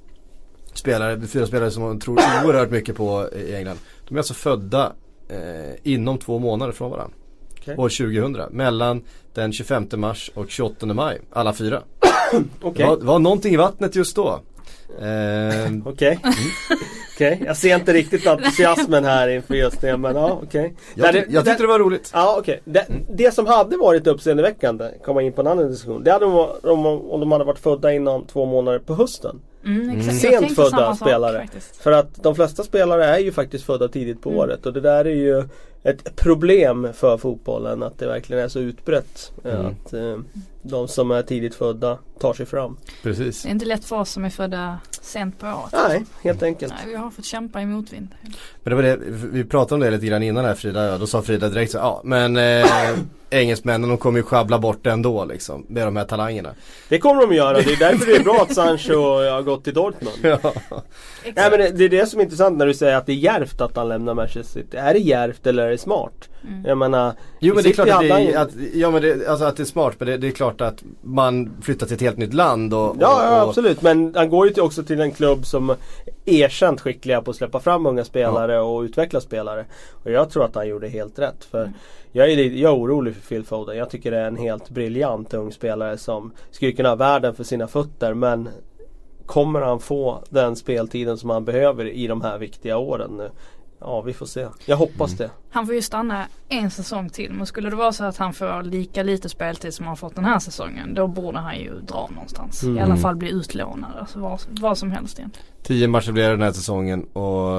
[0.75, 3.79] spelare, fyra spelare som man tror oerhört mycket på i England.
[4.09, 4.93] De är alltså födda
[5.29, 7.15] eh, inom två månader från varandra.
[7.61, 7.77] Okej.
[7.77, 8.57] År 2000.
[8.57, 9.03] Mellan
[9.35, 11.21] den 25 mars och 28 maj.
[11.33, 11.83] Alla fyra.
[12.61, 12.85] Okej.
[12.85, 14.41] Det, var, det var någonting i vattnet just då.
[15.01, 16.19] Eh, Okej.
[16.23, 16.35] Mm.
[17.15, 20.75] Okej, jag ser inte riktigt entusiasmen här inför just det men ja okej.
[20.95, 22.11] jag, Nej, ty- jag tyckte det var roligt.
[22.15, 22.61] Ja okej.
[22.65, 26.05] Det, det som hade varit uppseendeväckande, komma in på en annan diskussion.
[26.05, 29.41] Det hade varit om, om de hade varit födda inom två månader på hösten.
[29.65, 30.01] Mm.
[30.07, 31.39] Jag Sent födda sak, spelare.
[31.41, 31.77] faktiskt.
[31.77, 34.41] För att de flesta spelare är ju faktiskt födda tidigt på Mm.
[34.41, 35.45] året och det där är ju
[35.83, 39.33] ett problem för fotbollen att det verkligen är så utbrett.
[39.45, 39.67] Mm.
[39.67, 40.19] Att eh,
[40.63, 42.77] de som är tidigt födda tar sig fram.
[43.03, 43.43] Precis.
[43.43, 45.89] Det är inte lätt för oss som är födda sent på året.
[45.89, 46.73] Nej, helt enkelt.
[46.77, 48.09] Nej, vi har fått kämpa i motvind.
[48.63, 48.99] Men det var det,
[49.33, 51.79] vi pratade om det lite grann innan här Frida, ja, då sa Frida direkt så
[51.79, 52.67] ja men eh,
[53.31, 56.55] engelsmännen de kommer ju sjabbla bort det ändå liksom med de här talangerna.
[56.89, 57.53] Det kommer de att göra.
[57.53, 58.95] Det är därför det är bra att Sancho
[59.31, 60.17] har gått till Dortmund.
[60.23, 60.53] Ja.
[61.35, 63.17] Nej men det, det är det som är intressant när du säger att det är
[63.17, 64.77] djärvt att han lämnar Manchester City.
[64.77, 66.29] Är det djärvt eller är smart?
[66.45, 66.65] Mm.
[66.65, 69.45] Jag menar Jo men det är klart att det, är, att, ja, men det, alltså
[69.45, 72.19] att det är smart men det, det är klart att man flyttar till ett helt
[72.19, 75.13] nytt land och, och, Ja, ja absolut men han går ju till, också till en
[75.13, 75.77] klubb som är
[76.25, 79.65] erkänt skickliga på att släppa fram unga spelare och utveckla spelare.
[80.05, 81.45] Och jag tror att han gjorde helt rätt.
[81.51, 81.73] För
[82.13, 83.77] jag, är, jag är orolig för Phil Foden.
[83.77, 87.45] Jag tycker det är en helt briljant ung spelare som skulle kunna ha världen för
[87.45, 88.49] sina fötter men
[89.31, 93.31] Kommer han få den speltiden som han behöver i de här viktiga åren nu?
[93.81, 94.47] Ja vi får se.
[94.67, 95.31] Jag hoppas det.
[95.51, 98.63] Han får ju stanna en säsong till men skulle det vara så att han får
[98.63, 102.65] lika lite speltid som han fått den här säsongen då borde han ju dra någonstans.
[102.65, 103.91] I alla fall bli utlånad.
[104.01, 105.47] Alltså vad, vad som helst egentligen.
[105.63, 107.51] Tio matcher blev det den här säsongen och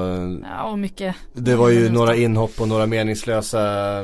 [0.43, 1.15] Ja och mycket.
[1.34, 3.99] det var ju några inhopp och några meningslösa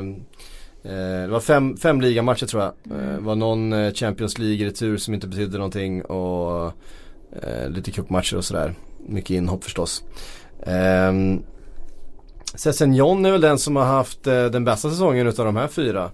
[0.82, 2.72] eh, Det var fem, fem ligamatcher tror jag.
[2.98, 6.66] Eh, Det var någon eh, Champions League-retur som inte betydde någonting och
[7.42, 8.74] eh, lite cupmatcher och sådär.
[9.06, 10.04] Mycket inhopp förstås.
[10.66, 11.42] Um,
[12.94, 16.10] John är väl den som har haft eh, den bästa säsongen utav de här fyra.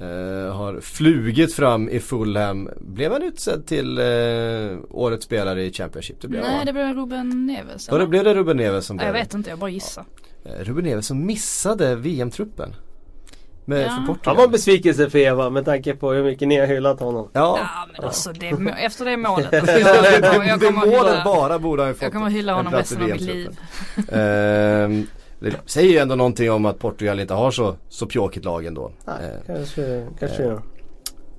[0.00, 2.68] Eh, har flugit fram i Fulham.
[2.80, 4.04] Blev han utsedd till eh,
[4.90, 6.20] årets spelare i Championship?
[6.20, 6.64] Det blev han, Nej va?
[6.64, 7.88] det blev Ruben Neves.
[7.90, 10.04] Ja, det blev det Ruben Neves som Ja, jag blev vet inte, jag bara gissar.
[10.44, 12.74] Eh, Ruben Neves som missade VM-truppen.
[13.64, 14.04] Med, Ja.
[14.06, 17.00] för Han var en besvikelse för Eva med tanke på hur mycket ni har hyllat
[17.00, 17.28] honom.
[17.32, 18.46] Ja, Ja men alltså det,
[18.78, 19.54] efter det målet.
[19.54, 22.30] Alltså, jag, jag, det, jag, det kommer målet hylla, bara borde han fått jag kommer
[22.30, 23.58] hylla honom resten av mitt liv.
[25.40, 28.90] Det säger ju ändå någonting om att Portugal inte har så, så pjåkigt lag ändå.
[29.04, 30.62] Nej, Eh, kanske, kanske eh, gör.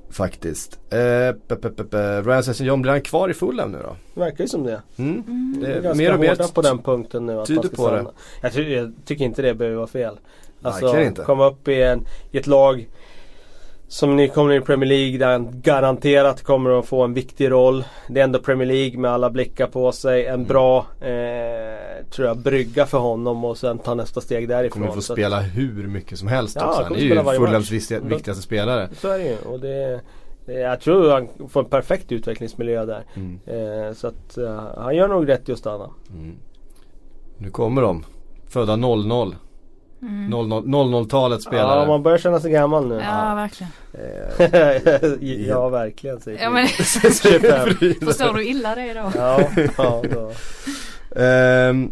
[0.10, 0.80] Faktiskt.
[0.90, 2.22] Eh, pe, pe, pe.
[2.22, 4.22] Ryan blir han kvar i Fulham nu då?
[4.22, 4.82] Verkar ju som det.
[4.98, 5.24] Mm.
[5.62, 7.40] Det är Ganska mer och mer på den punkten nu.
[7.40, 8.06] Att tyder på det.
[8.42, 10.20] Jag, ty- jag tycker inte det behöver vara fel.
[10.62, 11.22] Alltså inte.
[11.22, 12.88] komma upp i, en, i ett lag
[13.88, 17.52] som ni kommer in i Premier League där han garanterat kommer att få en viktig
[17.52, 17.84] roll.
[18.10, 20.26] Det är ändå Premier League med alla blickar på sig.
[20.26, 20.48] En Mm.
[20.48, 21.08] bra eh,
[22.18, 24.82] tror jag, brygga för honom och sen ta nästa steg därifrån.
[24.82, 26.84] Kommer få spela hur mycket som helst Ja, också.
[26.84, 28.90] han är ju Fulhams viktiga- viktigaste spelare.
[29.00, 29.38] Så är det ju.
[29.38, 30.02] Och det,
[30.46, 33.04] jag tror han får en perfekt utvecklingsmiljö där.
[33.16, 33.40] Mm.
[33.46, 35.90] Eh, så att eh, han gör nog rätt just att stanna.
[37.38, 38.06] Nu kommer de.
[38.50, 39.36] Födda 00.
[40.02, 40.30] Mm.
[40.30, 41.80] 00 00-talets spelare.
[41.80, 42.96] Ja, man börjar känna sig gammal nu.
[42.96, 43.72] Ja, verkligen.
[45.48, 47.70] ja, verkligen säger Ja, men, 25.
[48.06, 49.12] förstår du illa det då?
[49.16, 49.42] Ja,
[49.78, 50.32] ja då.
[51.22, 51.92] Ehm,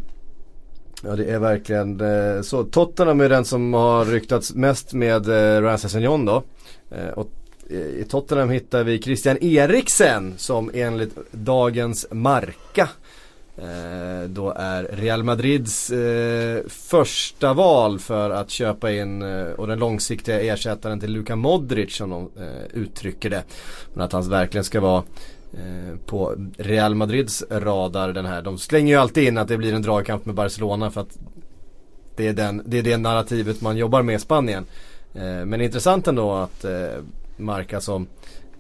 [1.05, 2.63] ja det är verkligen eh, så.
[2.63, 6.43] Tottenham är den som har ryktats mest med eh, Ryan John då.
[6.91, 7.31] Eh, och
[7.69, 12.89] eh, i Tottenham hittar vi Christian Eriksen som enligt dagens Marca
[13.57, 19.79] eh, då är Real Madrids eh, första val för att köpa in eh, och den
[19.79, 23.43] långsiktiga ersättaren till Luka Modric som de eh, uttrycker det.
[23.93, 25.03] Men att han verkligen ska vara eh,
[25.57, 28.41] Eh, på Real Madrids radar den här.
[28.41, 31.17] De slänger ju alltid in att det blir en dragkamp med Barcelona för att
[32.15, 34.65] det är, den, det är det narrativet man jobbar med i Spanien.
[35.13, 36.87] Eh, men intressant ändå att eh,
[37.37, 38.07] Marca som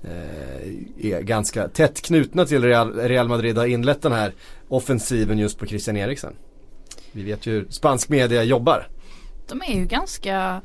[0.03, 4.33] eh, är ganska tätt knutna till Real, Real Madrid har inlett den här
[4.67, 6.33] offensiven just på Christian Eriksen.
[7.11, 8.87] Vi vet ju hur spansk media jobbar.
[9.47, 10.61] De är ju ganska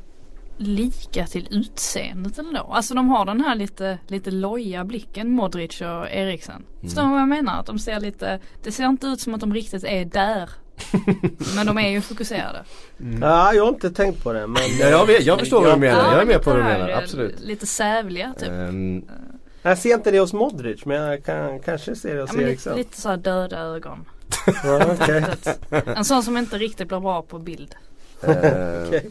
[0.61, 2.59] lika till utseendet ändå.
[2.73, 6.63] Alltså de har den här lite, lite loja blicken Modric och Eriksen.
[6.81, 7.59] Förstår du vad jag menar?
[7.59, 10.49] Att de ser lite, det ser inte ut som att de riktigt är där.
[11.55, 12.63] Men de är ju fokuserade.
[13.21, 14.47] Ja, jag har inte tänkt på det.
[14.47, 16.11] Men, Ja, jag, vet, jag förstår vad du menar.
[16.13, 16.89] jag är med på vad du menar.
[16.89, 17.39] Absolut.
[17.39, 18.49] Lite sävliga typ.
[18.49, 19.05] Ehm,
[19.61, 22.41] Jag ser inte det hos Modric men jag kan, kanske ser det hos Ja, men
[22.45, 22.75] lite, Eriksson.
[22.77, 24.05] lite så döda ögon.
[24.63, 24.95] Ja.
[25.95, 27.75] En sån som inte riktigt blir bra på bild.
[28.23, 28.29] eh,
[28.87, 29.09] Okej.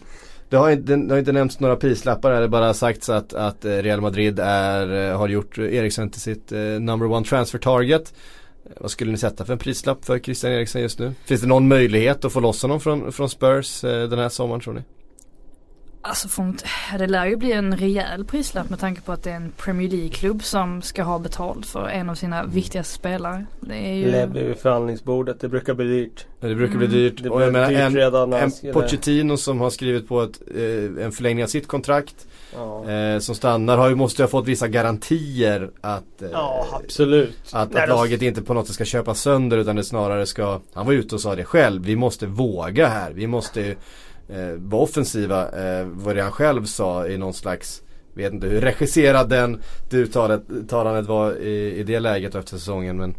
[0.51, 3.35] Det har, inte, det har inte nämnts några prislappar här, det har bara sagts att,
[3.35, 7.59] att eh, Real Madrid är, eh, har gjort Eriksen till sitt eh, number one transfer
[7.59, 8.15] target.
[8.81, 11.13] Vad skulle ni sätta för en prislapp för Christian Eriksen just nu?
[11.25, 14.75] Finns det någon möjlighet att få loss honom från, från Spurs den här sommaren tror
[14.75, 14.81] ni?
[16.03, 16.65] Alltså inte,
[16.99, 19.91] det lär ju bli en rejäl prislapp med tanke på att det är en Premier
[19.91, 23.47] League-klubb som ska ha betalt för en av sina viktigaste spelare.
[23.61, 24.11] Det är ju...
[24.11, 25.41] Levde vid förhandlingsbordet.
[25.41, 26.27] Det brukar bli dyrt.
[26.41, 26.99] Det brukar bli Mm.
[26.99, 27.23] dyrt.
[27.23, 31.13] Det Och jag menar en, redan en Pochettino som har skrivit på ett, eh, en
[31.13, 32.27] förlängning av sitt kontrakt.
[32.55, 36.67] Ja, Eh, som stannar har ju, måste ju ha fått vissa garantier att, eh, ja
[36.73, 37.37] absolut.
[37.53, 40.27] Att, Nej, att då- laget inte på något sätt ska köpa sönder utan det snarare
[40.27, 43.75] ska Han var ute och sa det själv Vi måste våga här Vi måste
[44.33, 47.83] eh, var offensiva eh, Vad det han själv sa i någon slags
[48.15, 52.97] Vet inte hur regisserad den det uttalandet var i, i det läget och efter säsongen
[52.97, 53.17] men eh,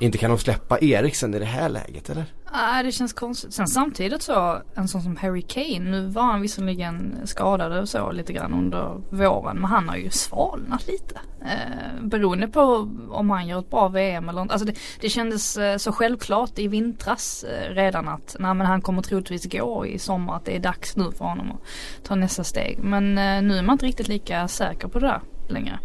[0.00, 2.24] inte kan de släppa Eriksen i det här läget eller?
[2.52, 3.54] Nej det känns konstigt.
[3.54, 5.78] Sen samtidigt så en sån som Harry Kane.
[5.78, 9.56] Nu var han visserligen skadad och så lite grann under våren.
[9.56, 11.20] Men han har ju svalnat lite.
[11.40, 14.54] Eh, beroende på om han gör ett bra VM eller inte.
[14.54, 18.82] Alltså det, det kändes eh, så självklart i vintras eh, redan att nej, men han
[18.82, 20.36] kommer troligtvis gå i sommar.
[20.36, 22.78] Att det är dags nu för honom att ta nästa steg.
[22.78, 25.78] Men eh, nu är man inte riktigt lika säker på det där längre.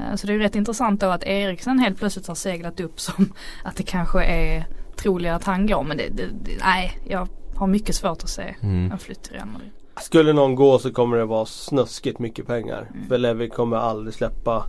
[0.00, 3.00] Eh, Så det är ju rätt intressant då att Eriksen helt plötsligt har seglat upp
[3.00, 3.32] som
[3.64, 5.82] att det kanske är troligare att han går.
[5.82, 9.46] Men det, det, det, nej, jag har mycket svårt att se en flytt till Real
[9.48, 9.70] Madrid.
[10.00, 12.90] Skulle någon gå så kommer det vara snuskigt mycket pengar.
[12.94, 13.08] Mm.
[13.08, 14.64] För Levi kommer aldrig släppa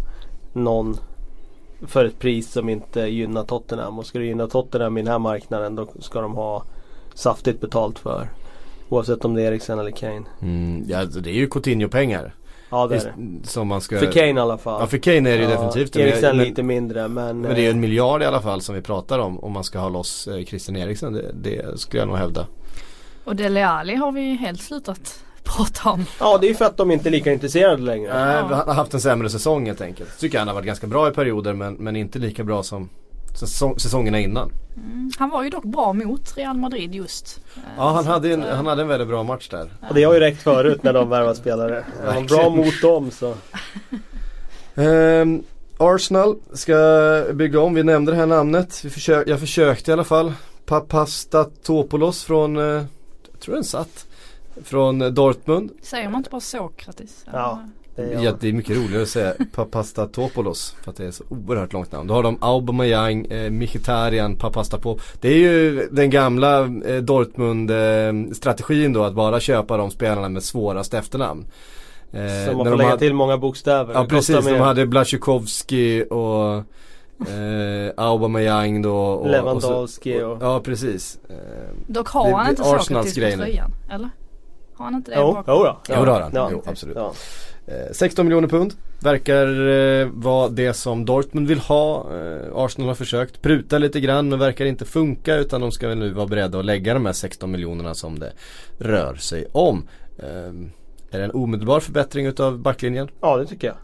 [0.53, 0.97] någon
[1.87, 3.99] för ett pris som inte gynnar Tottenham.
[3.99, 6.63] Och ska det gynna Tottenham i den här marknaden då ska de ha
[7.13, 8.29] saftigt betalt för.
[8.89, 10.23] Oavsett om det är Eriksen eller Kane.
[10.41, 12.33] Mm, ja alltså det är ju Coutinho-pengar
[12.71, 13.47] Ja det är det.
[13.47, 14.81] Som man ska För Kane i alla fall.
[14.81, 17.61] Ja för Kane är det ju Ja, definitivt Eriksen men, lite mindre men, men det
[17.61, 19.79] är ju en eh, miljard i alla fall som vi pratar om Om man ska
[19.79, 22.47] ha loss eh, Christian Eriksen det, det skulle jag nog hävda
[23.23, 26.05] Och Dele Alli har vi helt slutat prata om.
[26.19, 28.13] Ja det är för att de inte är lika intresserade längre.
[28.25, 30.19] Nej, han har haft en sämre säsong helt enkelt.
[30.19, 32.89] Tycker han har varit ganska bra i perioder men, men inte lika bra som
[33.33, 34.51] säsong, säsongerna innan.
[34.77, 37.41] Mm, han var ju dock bra mot Real Madrid just.
[37.77, 39.71] Ja han hade, en, han hade en väldigt bra match där.
[39.89, 41.85] Och det har ju räckt förut när de värvar spelare.
[42.07, 43.33] Är de bra mot dem så.
[44.75, 45.43] Ehm,
[45.77, 48.85] Arsenal ska bygga om, vi nämnde det här namnet.
[48.85, 50.33] Vi försök, jag försökte i alla fall.
[50.65, 52.63] Papastatopoulos från, eh,
[53.31, 54.07] jag tror den satt.
[54.63, 55.71] Från eh, Dortmund.
[55.81, 57.25] Säger man inte bara Sokratis?
[57.33, 57.63] Ja.
[57.95, 61.23] Det är, Ja, det är mycket roligare att säga Papastatopoulos för att det är så
[61.29, 62.07] oerhört långt namn.
[62.07, 65.01] Då har de Aubameyang, eh, Mkhitaryan, Papastapop.
[65.21, 70.43] Det är ju den gamla eh, Dortmund eh, då att bara köpa de spelarna med
[70.43, 71.45] svårast efternamn.
[72.11, 73.93] Eh, Så man får lägga hade- till många bokstäver.
[73.93, 76.53] Ja precis, de hade Blasjukovski och
[77.29, 80.37] eh, Aubameyang då och, och så, Lewandowski och...
[80.41, 81.19] Ja precis.
[81.29, 81.35] Eh,
[81.87, 82.63] Dock har han inte
[83.19, 83.43] grej nu.
[83.43, 84.09] tröjan, eller?
[84.75, 85.77] Har han inte det Jo, jo då.
[85.89, 86.31] Jo, det har han.
[86.33, 86.49] Ja.
[86.51, 86.95] Jo, absolut.
[86.95, 87.13] Ja.
[87.71, 92.05] Eh, 16 miljoner pund verkar eh, vara det som Dortmund vill ha.
[92.15, 95.97] Eh, Arsenal har försökt pruta lite grann men verkar inte funka utan de ska väl
[95.97, 98.33] nu vara beredda att lägga de här 16 miljonerna som det
[98.77, 99.87] rör sig om.
[100.17, 100.53] Eh,
[101.11, 103.09] är det en omedelbar förbättring utav backlinjen?
[103.21, 103.77] Ja det tycker jag.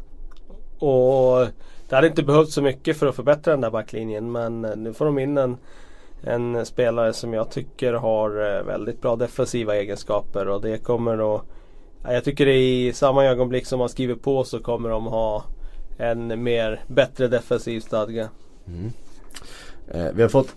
[0.89, 1.47] Och
[1.89, 5.05] det hade inte behövt så mycket för att förbättra den där backlinjen men nu får
[5.05, 5.57] de in en,
[6.23, 11.43] en spelare som jag tycker har eh, väldigt bra defensiva egenskaper och det kommer att
[12.09, 15.43] jag tycker i samma ögonblick som man skriver på så kommer de ha
[15.97, 18.29] en mer bättre defensiv stadga.
[19.87, 20.53] Eh, vi har fått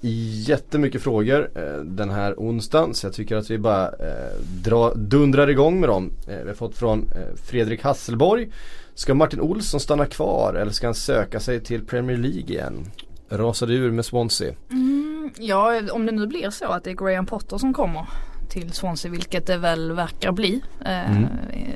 [0.48, 5.50] jättemycket frågor eh, den här onsdagen så jag tycker att vi bara eh, dra, dundrar
[5.50, 6.12] igång med dem.
[6.26, 7.10] Vi har fått från
[7.44, 8.48] Fredrik Hasselborg.
[8.94, 12.86] Ska Martin Olsson stanna kvar eller ska han söka sig till Premier League igen?
[13.28, 14.54] Rasade ur med Swansea.
[14.70, 18.06] Mm, ja, om det nu blir så att det är Graham Potter som kommer
[18.50, 20.60] till Swansea, vilket det väl verkar bli.
[20.84, 21.28] Eh, Mm.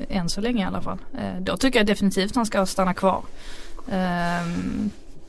[0.09, 0.97] Än så länge i alla fall.
[1.17, 3.21] Eh, då tycker jag definitivt han ska stanna kvar.
[3.91, 4.47] Eh,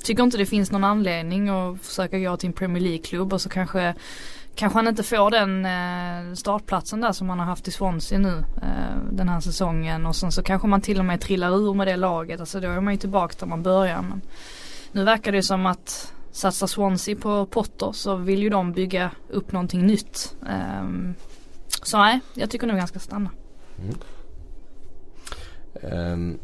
[0.05, 3.49] tycker inte det finns någon anledning att försöka gå till en Premier League-klubb och så
[3.49, 3.95] kanske
[4.55, 8.45] Kanske han inte får den eh, startplatsen där som han har haft i Swansea nu
[8.63, 11.87] eh, den här säsongen och sen så kanske man till och med trillar ur med
[11.87, 12.41] det laget.
[12.41, 14.03] Alltså då är man ju tillbaka där man börjar.
[14.03, 14.21] Men
[14.93, 19.53] nu verkar det som att satsar Swansea på Potter så vill ju de bygga upp
[19.53, 20.37] någonting nytt.
[20.51, 21.15] Ehm,
[21.87, 23.31] så nej, jag tycker nog han ska stanna.
[25.83, 26.39] Ehm,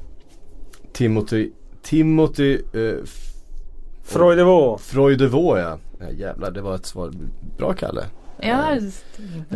[0.92, 1.50] Timothy
[1.82, 3.32] Timothy eh, F-
[4.02, 4.78] Freudevo.
[4.78, 5.78] Freudevaux ja.
[6.00, 6.10] ja.
[6.10, 7.10] Jävlar det var ett svar.
[7.58, 8.04] Bra Kalle.
[8.40, 8.78] Ja,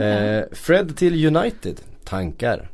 [0.02, 1.80] Eh, Fred till United.
[2.04, 2.70] Tankar?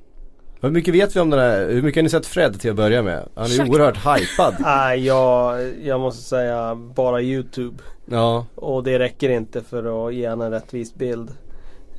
[0.60, 2.76] Hur mycket vet vi om den här, hur mycket har ni sett Fred till att
[2.76, 3.28] börja med?
[3.34, 4.54] Han är ju oerhört hypad.
[4.60, 7.76] Nej, jag, jag måste säga bara YouTube.
[8.06, 11.30] Ja, Och det räcker inte för att ge en en rättvis bild.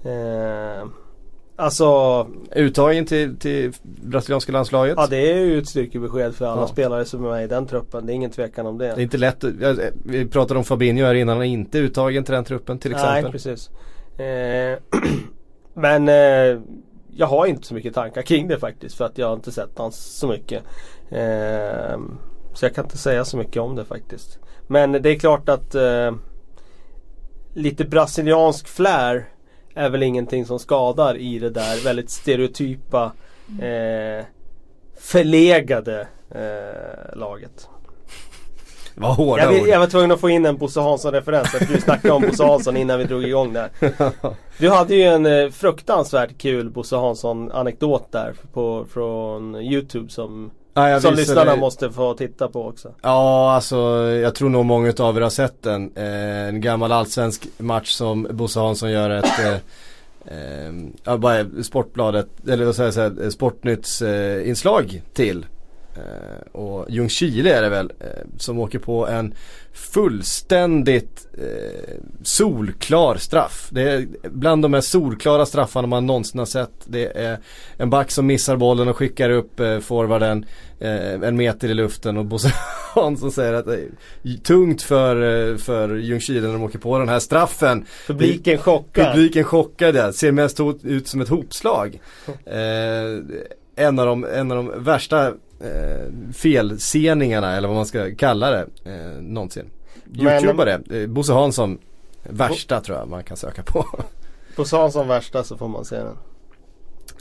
[0.04, 0.88] Eh,
[1.56, 4.94] alltså, uttagen till, till brasilianska landslaget.
[4.98, 6.68] ja det är ju ett styrkebesked för alla Ja.
[6.68, 8.06] spelare som är med i den truppen.
[8.06, 8.86] Det är ingen tvekan om det.
[8.86, 9.44] Det är inte lätt,
[10.06, 13.24] vi pratade om Fabinho här innan, han är inte uttagen till den truppen till exempel.
[13.24, 13.70] Nej, precis.
[14.20, 15.00] Eh,
[15.74, 16.62] men eh,
[17.16, 18.96] jag har inte så mycket tankar kring det faktiskt.
[18.96, 20.64] För att jag har inte sett hans så mycket.
[21.10, 22.00] Eh,
[22.54, 24.40] så jag kan inte säga så mycket om det faktiskt.
[24.68, 26.12] Men det är klart att eh,
[27.54, 29.30] lite brasiliansk flair
[29.74, 33.12] är väl ingenting som skadar i det där väldigt stereotypa
[33.62, 34.26] eh,
[35.00, 37.70] förlegade eh, laget.
[38.96, 41.82] Vad hårda Jag, vill, jag var tvungen att få in en Bosse Hansson-referens för du
[41.82, 43.70] snackade om Bosse Hansson innan vi drog igång där.
[44.58, 51.00] Du hade ju en eh, fruktansvärt kul Bosse Hansson-anekdot där på, från Youtube som, Ja,
[51.02, 52.92] som lyssnarna måste få titta på också.
[53.02, 53.78] Ja, alltså
[54.22, 55.92] jag tror nog många av er har sett den.
[55.96, 59.40] Eh, en gammal allsvensk match som Bosse Hansson gör ett
[60.26, 65.46] eh, eh, Sportbladet, eller vad säger jag, Sportnytts eh, inslag till.
[65.96, 69.34] Eh, och Ljungskile är det väl eh, som åker på en
[69.74, 73.68] fullständigt eh, solklar straff.
[73.72, 76.72] Det är bland de mest solklara straffarna man någonsin har sett.
[76.86, 77.40] Det är
[77.78, 80.46] en back som missar bollen och skickar upp eh, forwarden
[80.80, 82.54] en meter i luften och Bosse
[82.94, 83.80] Hansson säger att det
[84.24, 87.86] är tungt för, för Ljungskile när de åker på den här straffen.
[88.08, 89.14] Publiken chockad.
[89.14, 92.02] Publiken chockade, ser mest ut som ett hopslag.
[93.76, 98.68] En, av de, en av de värsta eh, felseningarna eller vad man ska kalla det
[98.86, 99.70] eh, någonsin.
[100.06, 101.78] Men- Youtuba det, eh, Bosse Hansson
[102.30, 103.86] Värsta tror jag man kan söka på.
[104.56, 106.18] Bosse Hansson värsta så får man se den.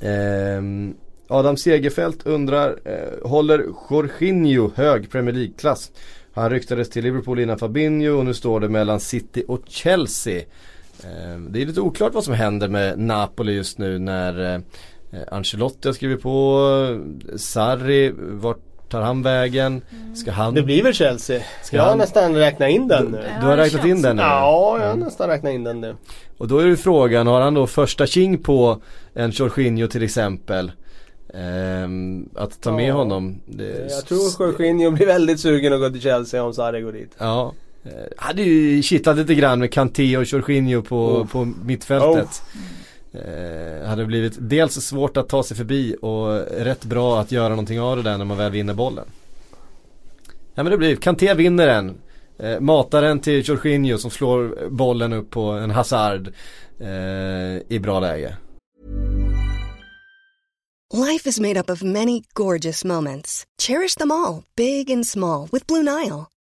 [0.03, 0.95] Ehm,
[1.29, 5.91] Adam Segerfält undrar, eh, håller Jorginho hög Premier League-klass?
[6.33, 10.43] Han ryktades till Liverpool innan Fabinho och nu står det mellan City och Chelsea.
[11.05, 14.61] Ehm, det är lite oklart vad som händer med Napoli just nu när eh,
[15.31, 16.69] Ancelotti har skrivit på,
[17.37, 18.59] Sarri, vart
[18.89, 19.83] tar han vägen?
[20.15, 20.55] Ska han?
[20.55, 21.43] Det blir väl Chelsea.
[21.63, 23.25] Ska jag har han- nästan räknat in den nu.
[23.41, 24.23] Du har det räknat in den nu?
[24.23, 25.05] Ja, jag har Mm.
[25.05, 25.97] nästan räknat in den nu.
[26.39, 28.81] Och då är ju frågan, har han då första king på
[29.15, 30.73] en Jorginho till exempel?
[31.35, 32.95] Ehm, att ta med Ja.
[32.95, 33.41] honom?
[33.47, 37.13] Det, Jag tror Jorginho blir väldigt sugen att gå till Chelsea om Sarri går dit.
[37.19, 37.53] Ja.
[37.85, 41.27] Eh, hade ju kittlat lite grann med Kanté och Jorginho på, Oh.
[41.27, 42.43] på mittfältet.
[43.15, 47.81] Eh, hade blivit dels svårt att ta sig förbi och rätt bra att göra någonting
[47.81, 49.05] av det där när man väl vinner bollen.
[50.55, 51.95] Ja men det blir, Kanté vinner den.
[52.39, 56.33] Eh, matar den till Jorginho som slår bollen upp på en Hazard
[56.81, 58.37] eh, i bra läge.
[60.95, 63.45] Life is made up of many gorgeous moments.
[63.63, 66.27] Cherish them all, big and small, with Blue Nile.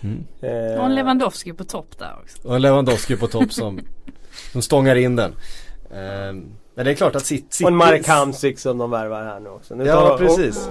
[0.00, 0.24] Mm.
[0.40, 2.48] Eh, Och en Lewandowski på topp där också.
[2.48, 3.80] Och en Lewandowski på topp som,
[4.52, 5.32] som stångar in den.
[5.94, 6.44] Ehm,
[6.74, 7.64] men det är klart att City...
[7.64, 9.74] och en Marek Hamsik som de värvar här nu också.
[9.74, 10.68] Nu Ja, tar- precis.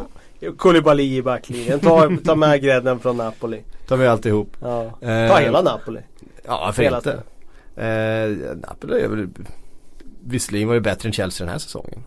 [0.58, 1.80] Koulibaly i backlinjen.
[1.80, 3.64] Ta, ta med grädden från Napoli.
[3.88, 4.58] tar vi alltihop.
[4.62, 4.84] Ja.
[4.84, 6.00] Eh, Ta hela Napoli.
[6.46, 7.12] Ja, varför Hela inte?
[7.82, 9.28] Eh, Napoli är väl
[10.24, 12.04] Visserligen var det bättre än Chelsea den här säsongen.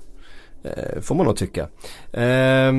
[0.63, 1.63] Eh, får man nog tycka.
[2.13, 2.73] Eh,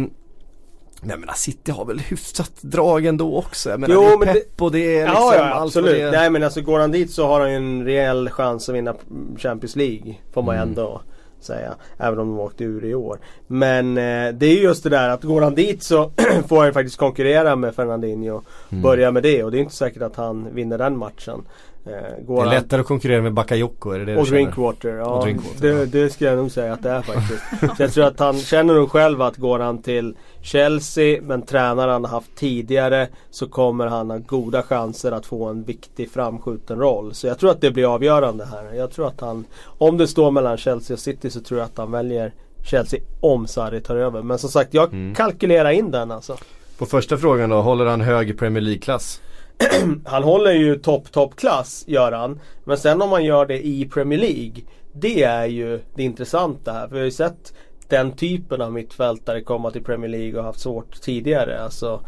[1.02, 3.70] men jag menar City har väl hyfsat drag ändå också.
[3.70, 5.64] Jag menar Jo, det är men det- pepp och det är liksom Ja, ja allt
[5.70, 5.96] absolut.
[5.96, 6.12] det.
[6.12, 8.96] Nej men alltså går han dit så har han ju en rejäl chans att vinna
[9.38, 10.16] Champions League.
[10.34, 10.70] Får man Mm.
[10.70, 11.02] ändå
[11.40, 11.74] säga.
[11.98, 13.20] Även om de åkte ur i år.
[13.48, 16.12] Men eh, det är ju just det där att går han dit så
[16.48, 18.42] får han ju faktiskt konkurrera med Fernandinho.
[18.70, 18.82] Mm.
[18.82, 21.42] Börja med det och det är inte säkert att han vinner den matchen.
[21.86, 21.92] Eh,
[22.28, 24.26] Det är lättare att konkurrera med Bakayoko, är det det och?
[24.28, 24.90] Drinkwater.
[24.96, 25.86] Ja, Och Drinkwater, det, ja.
[25.86, 27.44] det skulle jag nog säga att det är faktiskt.
[27.78, 31.88] så jag tror att han känner nog själv att går han till Chelsea men tränar
[31.88, 37.14] han haft tidigare så kommer han ha goda chanser att få en viktig framskjuten roll.
[37.14, 38.74] Så jag tror att det blir avgörande här.
[38.74, 41.78] Jag tror att han, om det står mellan Chelsea och City så tror jag att
[41.78, 42.34] han väljer
[42.66, 44.22] Chelsea om Sarri tar över.
[44.22, 45.16] Men som sagt jag Mm.
[45.16, 46.38] kalkylerar in den alltså.
[46.78, 49.22] På första frågan då, håller han hög Premier League-klass?
[50.06, 52.40] Han håller ju topp, toppklass, gör han.
[52.64, 54.64] Men sen om man gör det i Premier League.
[54.94, 56.88] Det är ju det intressanta här.
[56.88, 57.54] För vi har ju sett
[57.88, 61.64] den typen av mittfältare komma till Premier League och haft svårt tidigare.
[61.64, 62.02] Alltså,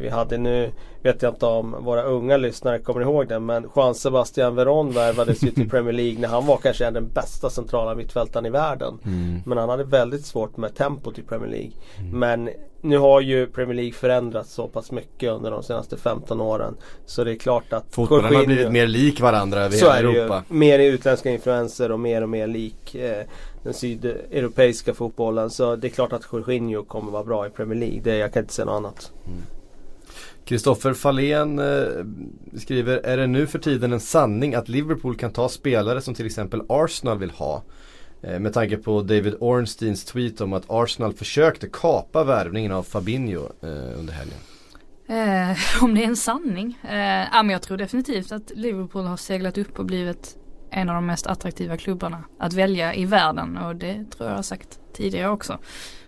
[0.00, 0.70] vi hade nu,
[1.02, 3.40] vet jag inte om våra unga lyssnare kommer ihåg det.
[3.40, 7.50] Men Juan Sebastian Veron värvades ju till Premier League när han var kanske den bästa
[7.50, 8.98] centrala mittfältaren i världen.
[9.46, 11.72] Men han hade väldigt svårt med tempot i Premier League.
[12.12, 12.50] Men
[12.80, 16.76] nu har ju Premier League förändrats så pass mycket under de senaste 15 åren.
[17.06, 20.44] Så det är klart att Fotbollen har blivit mer lik varandra över hela Europa.
[20.50, 20.56] ju.
[20.56, 23.26] Mer utländska influenser och mer och mer lik eh,
[23.66, 25.50] den sydeuropeiska fotbollen.
[25.50, 28.00] Så det är klart att Jorginho kommer vara bra i Premier League.
[28.04, 29.12] Det, jag kan inte säga något annat.
[30.44, 32.04] Kristoffer Fahlén eh,
[32.58, 36.26] skriver, är det nu för tiden en sanning att Liverpool kan ta spelare som till
[36.26, 37.62] exempel Arsenal vill ha?
[38.22, 43.42] Eh, med tanke på David Ornsteins tweet om att Arsenal försökte kapa värvningen av Fabinho
[43.62, 44.38] eh, under helgen.
[45.08, 46.78] Eh, om det är en sanning.
[46.88, 50.36] Eh, ja, men jag tror definitivt att Liverpool har seglat upp och blivit
[50.76, 54.42] en av de mest attraktiva klubbarna att välja i världen och det tror jag har
[54.42, 55.58] sagt tidigare också.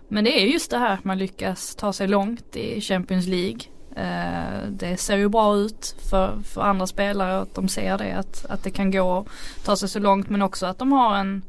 [0.07, 3.59] Men det är just det här att man lyckas ta sig långt i Champions League.
[3.95, 8.45] Eh, det ser ju bra ut för, för andra spelare att de ser det att,
[8.45, 11.41] att det kan gå att ta sig så långt men också att de har en,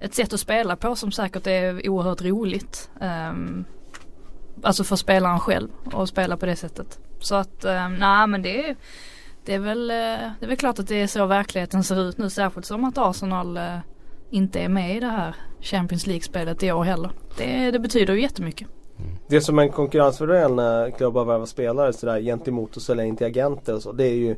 [0.00, 2.90] ett sätt att spela på som säkert är oerhört roligt.
[3.00, 3.64] Ehm,
[4.62, 6.98] alltså för spelaren själv och spela på det sättet.
[7.20, 8.76] Så att, ehm, nej men det är,
[9.44, 9.96] det är väl, eh,
[10.40, 12.30] det är väl klart att det är så verkligheten ser ut nu.
[12.30, 13.78] Särskilt som att Arsenal eh,
[14.30, 17.10] inte är med i det här Champions League-spelet i år heller.
[17.38, 18.68] Det, det betyder ju jättemycket.
[19.28, 23.16] Det är som en konkurrensfördel när eh, klubbar värvar spelare sådär gentemot att sälja in
[23.16, 23.92] till agenter och så.
[23.92, 24.36] Det är ju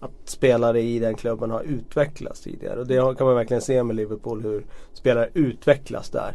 [0.00, 2.80] att spelare i den klubben har utvecklats tidigare.
[2.80, 6.34] Och det kan man verkligen se med Liverpool hur spelare utvecklas där.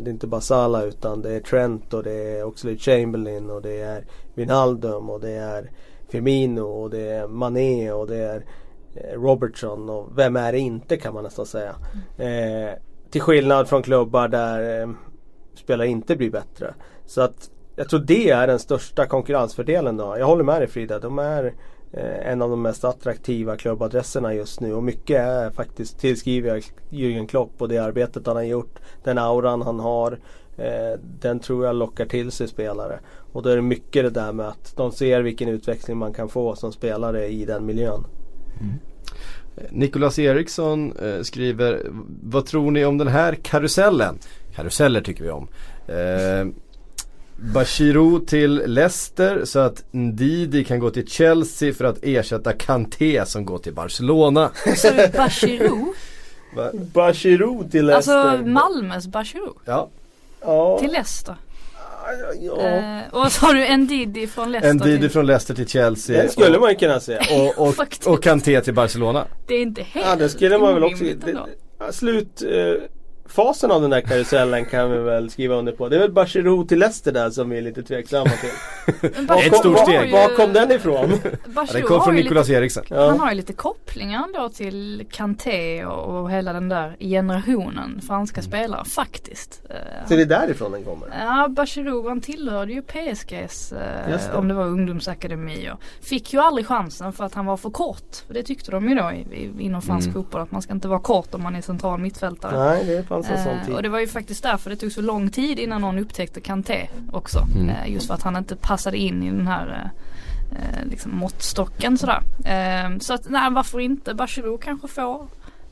[0.00, 3.62] Det är inte bara Salah utan det är Trent och det är Oxlade Chamberlain och
[3.62, 4.04] det är
[4.34, 5.70] Wijnaldum och det är
[6.12, 8.44] Firmino och det är Mané och det är
[8.94, 11.74] eh, Robertson och vem är det inte kan man nästan säga.
[12.18, 12.78] Eh,
[13.10, 14.90] till skillnad från klubbar där eh,
[15.54, 16.74] spelare inte blir bättre.
[17.06, 20.16] Så att jag tror det är den största konkurrensfördelen då.
[20.18, 20.98] Jag håller med dig Frida.
[20.98, 21.54] De är
[21.92, 26.62] eh, en av de mest attraktiva klubbadresserna just nu och mycket är faktiskt tillskriver jag
[26.90, 28.78] Jürgen Klopp och det arbetet han har gjort.
[29.04, 30.18] Den auran han har.
[30.62, 33.00] Eh, den tror jag lockar till sig spelare.
[33.32, 36.28] Och då är det mycket det där med att de ser vilken utveckling man kan
[36.28, 38.04] få som spelare i den miljön.
[39.70, 41.86] Nicolas Eriksson eh, skriver,
[42.22, 44.18] vad tror ni om den här karusellen?
[44.54, 45.48] Karuseller tycker vi om.
[45.86, 46.46] Eh,
[47.54, 53.44] Bashirou till Leicester så att Ndidi kan gå till Chelsea för att ersätta Kanté som
[53.44, 54.50] går till Barcelona.
[54.76, 55.92] Så Bachirou,
[56.94, 58.16] Bashirou till Leicester.
[58.16, 59.90] alltså Malmös Bachirou Ja,
[60.44, 60.78] ja.
[60.78, 61.36] till Leicester.
[62.40, 62.60] ja.
[62.60, 66.30] Eh, och så har du Ndidi från Leicester Ndidi till, från Leicester till Chelsea Den
[66.30, 67.20] skulle och, man ju kunna säga.
[67.56, 67.74] och, och,
[68.06, 69.26] och Kanté till Barcelona.
[69.46, 71.04] Det är inte helt Ja det skulle man väl också.
[71.04, 71.36] Det,
[71.92, 72.82] slut, eh,
[73.26, 75.88] fasen av den där karusellen kan vi väl skriva under på.
[75.88, 78.50] Det är väl Bachirou till Leicester där som vi är lite tveksamma till.
[79.26, 80.12] Var ett stort steg.
[80.12, 81.12] Var kom den ifrån?
[81.46, 82.84] Bachirou det kom från Nicolas lite, Eriksen.
[82.88, 83.08] Ja.
[83.08, 88.40] Han har ju lite kopplingar ändå till Kanté och, och hela den där generationen franska
[88.40, 88.50] Mm.
[88.50, 89.62] spelare faktiskt.
[89.70, 89.76] Eh,
[90.08, 91.08] Så det är därifrån den kommer?
[91.20, 94.34] Ja, Bachirou han tillhörde ju PSGs, eh, det.
[94.36, 98.16] om det var ungdomsakademi och fick ju aldrig chansen för att han var för kort.
[98.26, 100.14] För det tyckte de ju då i, i, inom fransk Mm.
[100.14, 102.58] fotboll att man ska inte vara kort om man är central mittfältare.
[102.64, 103.74] Nej, det fanns en sån Eh, tid.
[103.74, 106.88] och det var ju faktiskt därför det tog så lång tid innan någon upptäckte Kanté
[107.12, 107.46] också.
[107.56, 107.68] Mm.
[107.68, 109.90] Eh, just för att han inte passade in i den här
[110.52, 112.20] eh, liksom måttstocken sådär.
[113.00, 115.26] Så att nej varför inte Bachirou kanske får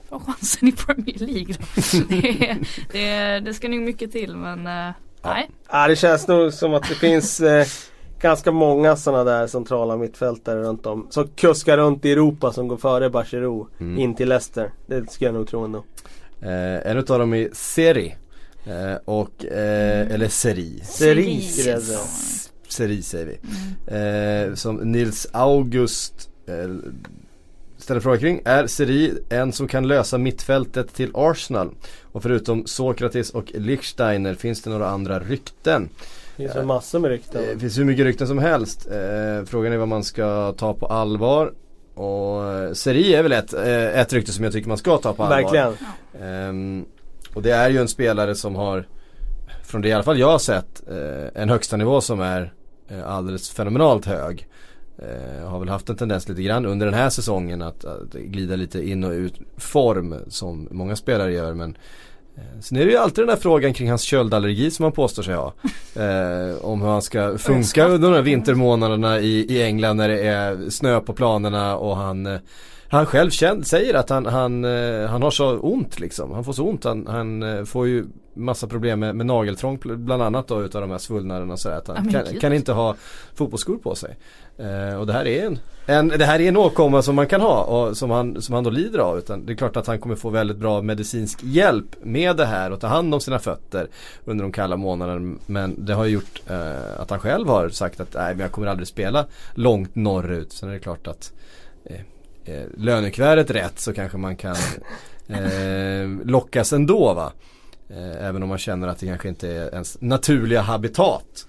[0.08, 1.64] får chansen i Premier League då.
[2.08, 2.56] det,
[2.92, 5.50] det, det ska nog mycket till men eh, nej.
[5.70, 7.66] Ja, det känns nog som att det finns eh,
[8.20, 11.06] ganska många sådana där centrala mittfältare runt om.
[11.10, 13.98] Som kuskar runt i Europa som går före Bachirou Mm.
[13.98, 14.70] in till Leicester.
[14.86, 15.84] Det ska jag nog tro ändå.
[16.42, 18.16] Eh, en utav dem är Seri.
[18.64, 20.80] Eh, och, eh, eller Seri.
[20.84, 21.80] Seri, säga.
[22.68, 23.38] Seri säger vi.
[23.88, 24.48] Mm.
[24.48, 26.74] Eh, som Nils August eh,
[27.78, 28.42] ställer fråga kring.
[28.44, 31.70] Är Seri en som kan lösa mittfältet till Arsenal?
[32.12, 35.88] Och förutom Sokratis och Lichtsteiner finns det några andra rykten?
[36.36, 37.42] Det finns ju massor med rykten.
[37.52, 38.86] Det finns hur mycket rykten som helst.
[38.86, 41.52] Eh, frågan är vad man ska ta på allvar.
[42.00, 45.12] Och eh, Seri är väl ett, eh, ett rykte som jag tycker man ska ta
[45.12, 45.36] på allvar.
[45.36, 45.74] Verkligen.
[46.22, 46.84] Ehm,
[47.34, 48.88] och det är ju en spelare som har,
[49.64, 52.52] från det i alla fall jag har sett, eh, en högsta nivå som är
[53.04, 54.48] alldeles fenomenalt hög.
[54.98, 58.56] Eh, har väl haft en tendens lite grann under den här säsongen att, att glida
[58.56, 61.76] lite in och ut form som många spelare gör men
[62.60, 65.34] Sen är det ju alltid den där frågan kring hans köldallergi som han påstår sig
[65.34, 65.54] ha.
[65.94, 70.20] Eh, om hur han ska funka under de här vintermånaderna i, i England när det
[70.20, 72.38] är snö på planerna och han eh,
[72.92, 76.32] han själv känd, säger att han, han, eh, han har så ont liksom.
[76.32, 76.84] Han får så ont.
[76.84, 80.90] Han, han eh, får ju massa problem med, med nageltrång bland annat då utav de
[80.90, 82.96] här svullnaderna så att han men kan, kan inte ha
[83.34, 84.16] fotbollsskor på sig.
[84.58, 87.40] Eh, och det här är en, en, det här är en åkomma som man kan
[87.40, 89.18] ha och som han, som han då lider av.
[89.18, 92.70] Utan det är klart att han kommer få väldigt bra medicinsk hjälp med det här
[92.70, 93.88] och ta hand om sina fötter
[94.24, 95.36] under de kalla månaderna.
[95.46, 98.66] Men det har gjort eh, att han själv har sagt att nej men jag kommer
[98.66, 100.52] aldrig spela långt norrut.
[100.52, 101.32] Sen är det klart att
[101.84, 102.00] eh,
[102.44, 104.56] eh, lönekuvertet rätt så kanske man kan
[105.28, 107.32] eh, lockas ändå va.
[107.88, 111.46] Eh, även om man känner att det kanske inte är ens naturliga habitat.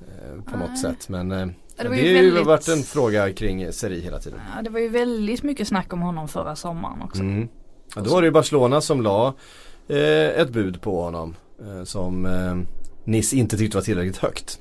[0.00, 0.78] Eh, på något Nej.
[0.78, 4.00] sätt men eh, det, det var har ju ju väldigt- varit en fråga kring Seri
[4.00, 4.40] hela tiden.
[4.56, 7.20] Ja, det var ju väldigt mycket snack om honom förra sommaren också.
[7.20, 7.48] Mm.
[7.96, 9.34] Ja, då var det ju Barcelona som la
[9.88, 9.98] eh,
[10.40, 11.34] ett bud på honom.
[11.60, 12.56] Eh, som eh,
[13.04, 14.60] Nice inte tyckte var tillräckligt högt.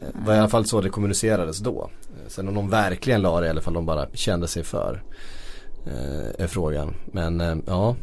[0.00, 1.90] Eh, Det var i alla fall så det kommunicerades då.
[2.10, 5.02] Eh, sen om de verkligen la det eller om de bara kände sig för.
[5.86, 6.94] Eh, är frågan.
[7.12, 7.96] Men eh, ja.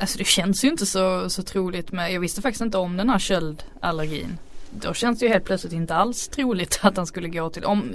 [0.00, 3.08] Alltså det känns ju inte så, så troligt med, jag visste faktiskt inte om den
[3.10, 4.38] här köldallergin.
[4.80, 7.94] Då känns det ju helt plötsligt inte alls troligt att han skulle gå till, om,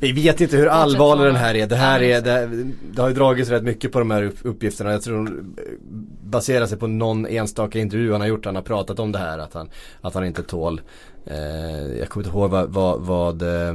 [0.00, 1.66] Vi vet inte hur allvarlig den här är.
[1.66, 2.64] Det här är, det,
[2.94, 4.92] det har ju dragits rätt mycket på de här upp- uppgifterna.
[4.92, 5.56] Jag tror de
[6.22, 8.44] baserar sig på någon enstaka intervju han har gjort.
[8.44, 9.70] Han har pratat om det här att han,
[10.00, 10.80] att han inte tål.
[11.26, 13.68] Eh, jag kommer inte ihåg vad, vad, vad, eh,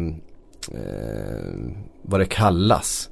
[0.72, 1.54] eh,
[2.02, 3.10] vad det kallas.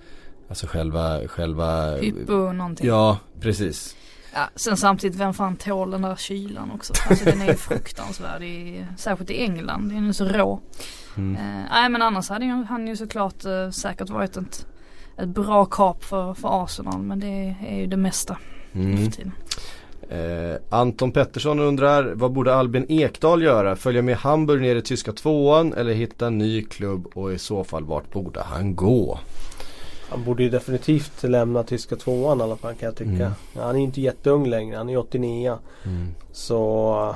[0.49, 2.87] Alltså själva, själva hypo någonting.
[2.87, 3.95] Ja, precis.
[4.33, 6.93] Ja, sen samtidigt, vem fan tål den där kylan också?
[7.09, 9.89] Alltså den är ju fruktansvärd, i, särskilt i England.
[9.89, 10.59] Den är så rå.
[11.17, 11.35] Mm.
[11.35, 14.67] Eh, nej men annars hade han ju såklart eh, säkert varit ett,
[15.17, 17.01] ett bra kap för, för Arsenal.
[17.01, 18.37] Men det är ju det mesta
[18.71, 18.97] nu Mm.
[19.05, 19.31] för tiden.
[20.09, 23.75] Eh, Anton Pettersson undrar, vad borde Albin Ekdal göra?
[23.75, 27.63] Följa med Hamburg ner i tyska tvåan eller hitta en ny klubb och i så
[27.63, 29.19] fall vart borde han gå?
[30.09, 33.09] Han borde ju definitivt lämna tyska tvåan i alla fall kan jag tycka.
[33.11, 33.31] Mm.
[33.55, 34.77] Han är ju inte jätteung längre.
[34.77, 35.57] Han är 89.
[36.31, 37.15] Så uh,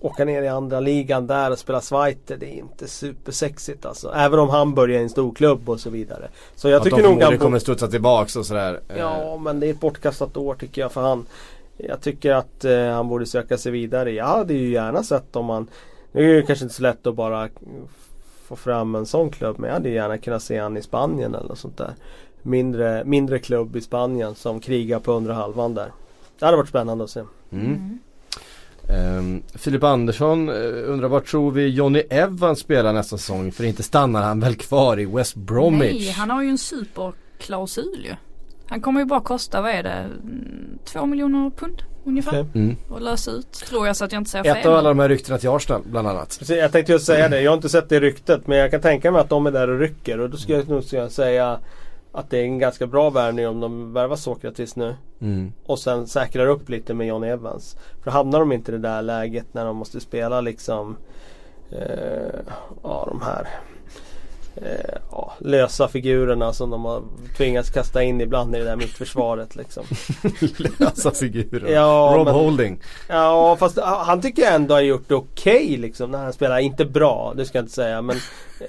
[0.00, 4.12] åka ner i andra ligan där och spela Zweite det är inte supersexigt alltså.
[4.14, 6.28] Även om Hamburg är en stor klubb och så vidare.
[6.54, 8.80] Så jag att tycker de nog han kommer studsa tillbaks och sådär.
[8.88, 11.26] Eh, Ja men det är ett bortkastat år tycker jag för han.
[11.88, 14.12] Jag tycker att eh, han borde söka sig vidare.
[14.12, 15.66] Jag hade ju gärna sett om han
[16.12, 17.48] Nu är det kanske inte så lätt att bara
[18.44, 21.48] få fram en sån klubb men jag hade gärna kunnat se han i Spanien eller
[21.48, 21.94] något sånt där.
[22.42, 25.92] Mindre, mindre klubb i Spanien som krigar på undre halvan där.
[26.38, 27.22] Det hade varit spännande att se.
[27.52, 27.98] Mm.
[28.88, 33.52] Ehm, Filip Andersson eh, undrar vad tror vi Johnny Evans spelar nästa säsong?
[33.52, 35.92] För inte stannar han väl kvar i West Bromwich?
[35.92, 38.14] Nej, han har ju en superklausul ju.
[38.70, 42.30] Han kommer ju bara kosta, vad är det, mm, två miljoner pund ungefär.
[42.30, 42.62] Okej.
[42.62, 42.76] Mm.
[42.88, 44.56] Och lösa ut, tror jag så att jag inte säger fel.
[44.56, 46.36] Ett av alla de här ryktena till Arsenal bland annat.
[46.38, 47.40] Precis, jag tänkte just säga det.
[47.40, 49.70] Jag har inte sett det ryktet men jag kan tänka mig att de är där
[49.70, 51.58] och rycker och då skulle jag nog säga
[52.12, 54.94] att det är en ganska bra värvning om de värvar Sokratis nu.
[55.20, 55.52] Mm.
[55.64, 57.76] Och sen säkrar upp lite med John Evans.
[58.04, 60.96] För hamnar de inte i det där läget när de måste spela liksom
[61.70, 62.40] eh,
[62.82, 63.48] Ja de här
[64.56, 67.02] eh, ja, lösa figurerna som de har
[67.36, 69.84] tvingats kasta in ibland i det där mittförsvaret liksom.
[70.78, 71.72] Lösa figurer.
[71.72, 72.80] Ja, Rob men- Holding.
[73.08, 76.58] Ja fast han tycker jag ändå har gjort det okej liksom när han spelar.
[76.58, 78.16] Inte bra, det ska jag inte säga men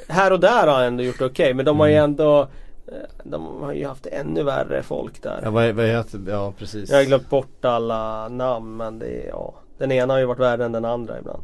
[0.07, 1.53] här och där har han ändå gjort det okej.
[1.53, 2.41] Men de har ju ändå
[2.87, 5.39] eh, De har ju haft ännu värre folk där.
[5.43, 6.89] Ja vad, vad heter, ja precis.
[6.89, 10.39] Jag har glömt bort alla namn men det är, ja Den ena har ju varit
[10.39, 11.43] värre än den andra ibland.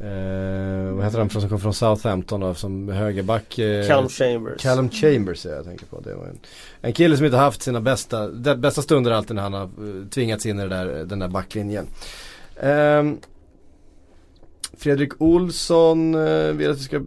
[0.00, 3.58] Eh, vad heter han som kom från Southampton då, som högerback?
[3.58, 4.62] Eh, Callum Chambers.
[4.62, 6.00] Callum Chambers är jag tänker på.
[6.00, 6.40] Det var en,
[6.80, 10.08] en kille som inte haft sina bästa, de bästa stunder alltid när han har eh,
[10.10, 11.86] tvingats in i där, den där backlinjen.
[12.60, 13.18] Ehm,
[14.76, 16.98] Fredrik Olsson eh, vill att vi ska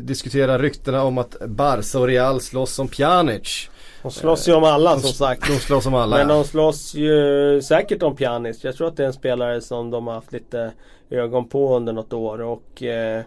[0.00, 3.70] diskutera ryktena om att Barca och Real slåss om Pjanic.
[4.02, 5.48] De slåss ju om alla som sagt.
[5.48, 6.16] De slåss om alla.
[6.16, 8.64] Men de slåss ju säkert om Pjanic.
[8.64, 10.72] Jag tror att det är en spelare som de har haft lite
[11.14, 13.22] ögon på under något år och eh,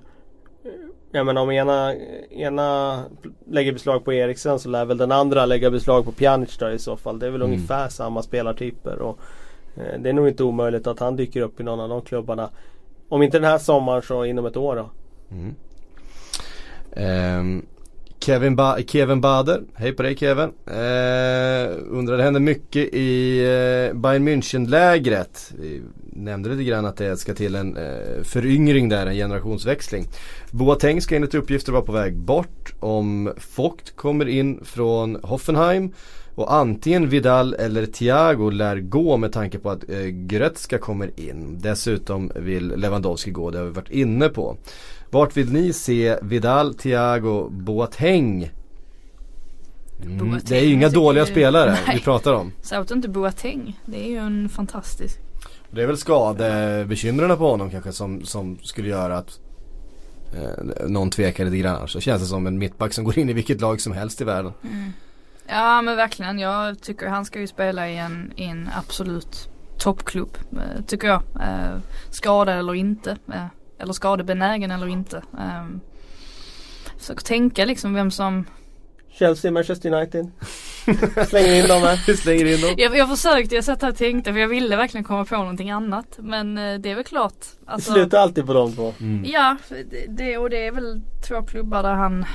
[1.11, 1.95] Jag menar om ena,
[2.29, 2.99] ena
[3.45, 6.79] lägger beslag på Eriksen så lär väl den andra lägga beslag på Pjanic då i
[6.79, 7.19] så fall.
[7.19, 7.53] Det är väl Mm.
[7.53, 8.99] ungefär samma spelartyper.
[8.99, 9.19] Och,
[9.77, 12.49] eh, det är nog inte omöjligt att han dyker upp i någon av de klubbarna.
[13.09, 14.89] Om inte den här sommaren så inom ett år då.
[15.35, 15.55] Mm.
[16.93, 17.65] Ehm,
[18.27, 20.51] Kevin, ba Kevin Bader, hej på dig Kevin.
[20.67, 25.53] Eh, undrar det händer mycket i eh, Bayern München-lägret.
[25.59, 25.81] Vi
[26.13, 30.05] nämnde lite grann att det ska till en eh, föryngring där, en generationsväxling.
[30.51, 35.93] Boateng ska enligt uppgifter vara på väg bort om Vogt kommer in från Hoffenheim.
[36.35, 41.59] Och antingen Vidal eller Thiago lär gå med tanke på att eh, Goretzka kommer in.
[41.61, 44.57] Dessutom vill Lewandowski gå, det har vi varit inne på.
[45.11, 48.51] Vart vill ni se Vidal, Thiago, Boateng?
[50.03, 52.01] Mm, Boateng, det är ju inga dåliga det- spelare vi Nej.
[52.01, 52.51] pratar om.
[52.61, 53.79] Särskilt inte Boateng.
[53.85, 55.19] Det är ju en fantastisk.
[55.71, 59.39] Det är väl skadebekymren på honom kanske som, som skulle göra att
[60.33, 61.87] eh, någon tvekar lite grann.
[61.87, 64.23] Så känns det som en mittback som går in i vilket lag som helst i
[64.23, 64.51] världen.
[65.47, 66.39] Ja men verkligen.
[66.39, 70.37] Jag tycker han ska ju spela i en, i en absolut toppklubb.
[70.51, 71.21] Eh, tycker jag.
[71.35, 71.77] Eh,
[72.09, 73.11] skadad eller inte.
[73.33, 73.45] Eh,
[73.79, 75.17] eller skadebenägen eller inte.
[75.17, 75.65] Eh,
[76.97, 78.45] försöker tänka liksom vem som
[79.11, 80.31] Chelsea, Manchester United.
[81.27, 82.03] Slänger in dem här.
[82.07, 82.73] Vi slänger in dem.
[82.77, 85.71] Jag, jag försökte, jag satt här och tänkte för jag ville verkligen komma på någonting
[85.71, 86.05] annat.
[86.17, 87.33] Men eh, det är väl klart.
[87.39, 88.93] Det Alltså, slutar alltid på de två.
[88.99, 89.25] Mm.
[89.25, 92.25] Ja, det, det, och det är väl två klubbar där han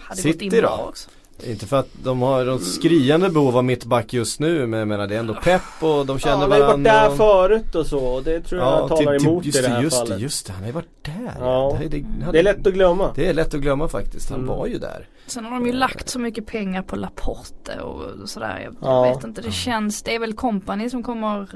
[0.00, 0.88] hade gått in City bra då?
[0.88, 1.10] också.
[1.46, 5.06] Inte för att de har något skriande behov av mittback just nu men jag menar
[5.06, 6.92] det är ändå pepp och de Ja, känner han har varit varandra.
[6.92, 7.98] där förut och så.
[7.98, 10.16] Och det tror jag talar typ- emot just i det här just fallet.
[10.16, 11.32] Det, just det, han har ju varit där.
[11.40, 11.76] Ja.
[11.80, 13.10] Det, det, Det är lätt att glömma.
[13.14, 14.30] det är lätt att glömma faktiskt.
[14.30, 14.56] Han Mm.
[14.56, 15.06] var ju där.
[15.26, 18.60] Sen har de ju lagt så mycket pengar på Laporte och sådär.
[18.64, 19.06] Jag, Ja.
[19.06, 21.46] jag vet inte, det känns, det är väl kompani som kommer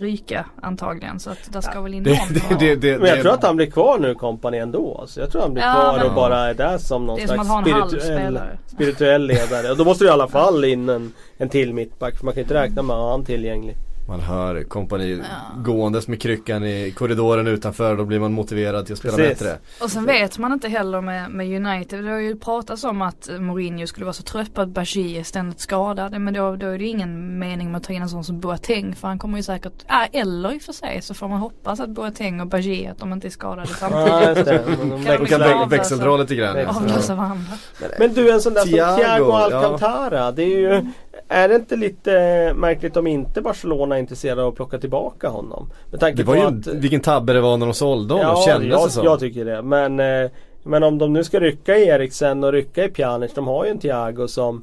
[0.00, 1.20] ryka antagligen.
[1.20, 2.58] Så att där ska väl in Det, någon.
[2.58, 4.98] det, det, det, Men jag det- tror att han blir kvar nu kompani ändå.
[5.00, 7.22] Alltså jag tror han blir Ja, kvar men- och bara är där som någon Det
[7.22, 8.58] är som slags att ha en halv spirituell, spelare.
[8.66, 9.70] spirituell ledare.
[9.70, 12.16] Och då måste du i alla fall in en, en till mittback.
[12.16, 13.76] För man kan ju inte räkna med att ha han tillgänglig.
[14.10, 15.62] Man hör kompani Ja.
[15.62, 17.96] gåendes med kryckan i korridoren utanför.
[17.96, 19.38] Då blir man motiverad till att spela Precis.
[19.38, 19.58] bättre.
[19.82, 22.04] Och sen vet man inte heller med, med United.
[22.04, 25.24] Det har ju pratats om att Mourinho skulle vara så trött på att Bajie är
[25.24, 26.20] ständigt skadad.
[26.20, 28.40] Men då, då är det ju ingen mening med att ta in en sån som
[28.40, 28.94] Boateng.
[28.96, 31.80] För han kommer ju säkert, ah, eller i och för sig så får man hoppas
[31.80, 34.36] att Boateng och Bajie att de inte är skadade Ja, samtidigt.
[34.36, 34.76] just det.
[34.78, 34.88] Men
[35.20, 36.22] de Kan De av, växeldra alltså.
[36.22, 36.56] lite grann.
[36.56, 36.76] ja.
[36.76, 37.52] Avlösa varandra.
[37.98, 39.44] Men du en sån där Thiago, som Thiago ja.
[39.44, 40.32] Alcantara.
[40.32, 40.86] Det är ju
[41.32, 42.10] Är det inte lite
[42.56, 45.70] märkligt om inte Barcelona är intresserade av att plocka tillbaka honom?
[45.90, 48.28] Med tanke Det var på ju att vilken tabbe det var när de sålde honom.
[48.28, 49.04] Ja, kändes jag, det som.
[49.04, 49.62] jag tycker det.
[49.62, 50.30] Men, eh,
[50.62, 53.32] men om de nu ska rycka i Eriksen och rycka i Pjanic.
[53.34, 54.62] De har ju en Thiago som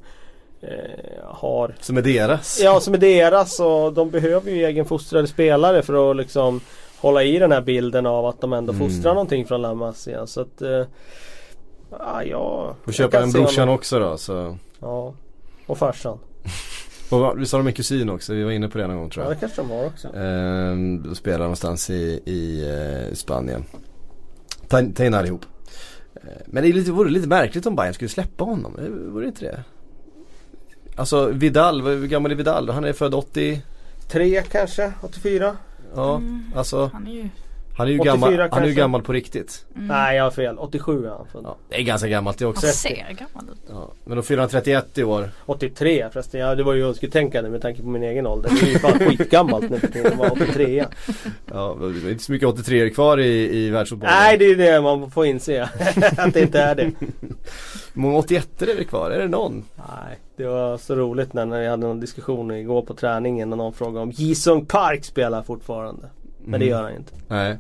[0.61, 0.69] eh,
[1.25, 2.59] har Som är deras.
[2.63, 6.61] Ja, som är deras och de behöver ju egenfostrade spelare för att liksom
[6.99, 8.89] hålla i den här bilden av att de ändå Mm.
[8.89, 10.27] fostrar någonting från La Masia.
[10.27, 10.69] Så att eh,
[11.99, 14.17] ja, ja, jag köpa kan en brorsan också då.
[14.17, 14.57] Så.
[14.79, 15.13] Ja,
[15.67, 16.19] och farsan.
[17.09, 18.33] Och visst har de en kusin också?
[18.33, 19.37] Vi var inne på det någon gång tror Ja, jag.
[19.37, 20.07] det kanske de har också.
[20.15, 22.69] Ehm, de spelar någonstans i, i
[23.09, 23.63] eh, Spanien.
[24.67, 25.45] Ta, ta in allihop.
[26.15, 28.75] Eh, Men det är lite, vore lite märkligt om Bayern skulle släppa honom.
[28.79, 29.63] Eh, Vore det inte det?
[30.95, 32.69] Alltså Vidal, vad- hur gammal är Vidal?
[32.69, 33.61] Han är född 80?
[34.07, 35.57] Tre kanske, 84?
[35.95, 36.43] Ja, Mm.
[36.55, 37.29] alltså Han är ju,
[37.77, 39.65] han är ju 84 gammal, han är ju gammal på riktigt.
[39.75, 40.57] mm, Nej, jag har fel.
[40.57, 41.41] 87 är han född.
[41.45, 42.65] Ja, det är ganska gammalt det också.
[42.65, 43.61] han ser gammal ut.
[43.69, 45.29] Ja, men då fyller han 31 i år.
[45.45, 46.39] 83 förresten.
[46.39, 48.49] Ja, det var ju önsketänkande med tanke på min egen ålder.
[48.61, 50.17] Det är ju fan skitgammalt nu för tiden.
[50.17, 50.85] vara 83
[51.53, 54.15] Ja, det är inte så mycket 83 kvar i, i världsfotbollen.
[54.19, 55.63] Nej, det är det man får inse.
[56.17, 56.91] att det inte är det.
[57.93, 59.11] Många 81 är det kvar?
[59.11, 59.63] Är det någon?
[59.75, 63.57] Nej, det var så roligt när när jag hade någon diskussion igår på träningen och
[63.57, 66.09] någon frågade om Jisung Park spelar fortfarande.
[66.47, 66.77] Men det Mm.
[66.77, 67.11] gör han inte.
[67.27, 67.57] Nej.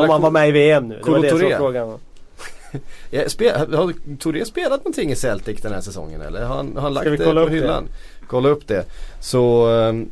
[0.00, 1.00] om han var med i VM nu.
[1.04, 1.98] Det var det som frågan var.
[3.10, 6.44] Ja, spe, har Touré spelat någonting i Celtic den här säsongen eller?
[6.44, 7.56] Har han, har han lagt det kolla på upp det?
[7.56, 7.88] hyllan?
[8.26, 8.84] Kolla upp det.
[9.20, 10.10] Så ehm,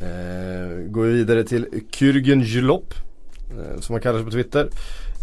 [0.00, 2.94] eh, går vi vidare till Kürgen Jlop.
[3.50, 4.68] Eh, som han kallar sig på Twitter.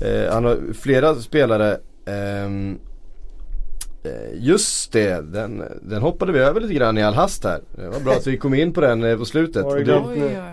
[0.01, 1.77] Eh, han har flera spelare.
[4.03, 7.61] Eh, just det, den, den hoppade vi över lite grann i all hast här.
[7.75, 9.65] Det var bra att vi kom in på den eh, på slutet.
[9.85, 10.03] Det,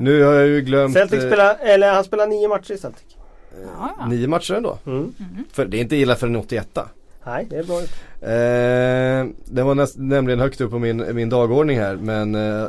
[0.00, 3.04] nu har jag ju glömt Celtic eh, spelar, eller han spelar nio matcher i Celtic.
[3.78, 4.06] Ja.
[4.06, 4.78] nio matcher ändå.
[4.86, 5.14] Mm.
[5.52, 6.78] För det är inte illa för en 81
[7.26, 7.80] Nej, det är bra.
[8.30, 12.64] Eh, den var näst, nämligen högt upp på min, min dagordning här men eh,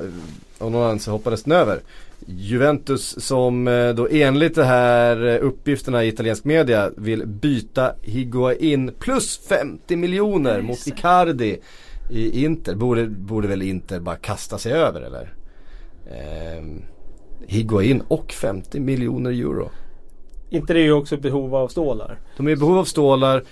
[0.58, 1.80] av någon anledning så hoppades den över.
[2.26, 8.92] Juventus som eh, då enligt de här eh, uppgifterna i italiensk media vill byta Higuain
[9.00, 10.88] plus 50 miljoner mot.
[10.88, 11.60] Icardi
[12.10, 12.76] i Inter.
[12.76, 15.34] Borde, borde väl Inter bara kasta sig över eller?
[16.06, 16.64] Eh,
[17.48, 19.70] Higuain och 50 miljoner euro.
[20.50, 22.20] Inte det är ju också behov av stålar.
[22.38, 23.44] De är i behov av stålar.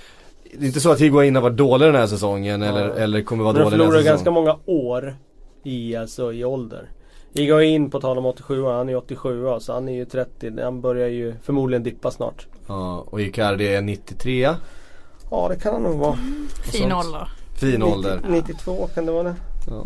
[0.58, 3.44] Det är inte så att Higuain har varit dålig den här säsongen eller, eller kommer
[3.44, 4.12] vara Men de dålig nästa förlorar säsong.
[4.12, 5.16] ganska många år
[5.64, 6.90] i, alltså, i ålder.
[7.38, 10.62] Igår in på tal om 87 han är 87 så han är ju 30.
[10.64, 12.48] Han börjar ju förmodligen dippa snart.
[12.68, 14.50] Ja, och Icardi är 93.
[15.32, 16.16] Ja det kan han nog vara.
[16.64, 16.94] Fin sånt.
[17.06, 17.30] ålder.
[17.56, 18.22] Fin ålder.
[18.30, 19.36] 92 kan det vara det?
[19.70, 19.86] Ja.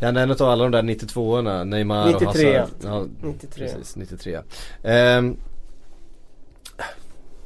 [0.00, 2.26] Ja, en av alla de där 92orna, Neymar 93.
[2.26, 2.74] och Hazard.
[2.84, 3.68] Ja, 93.
[3.68, 4.38] Precis, 93.
[4.82, 5.36] Ehm,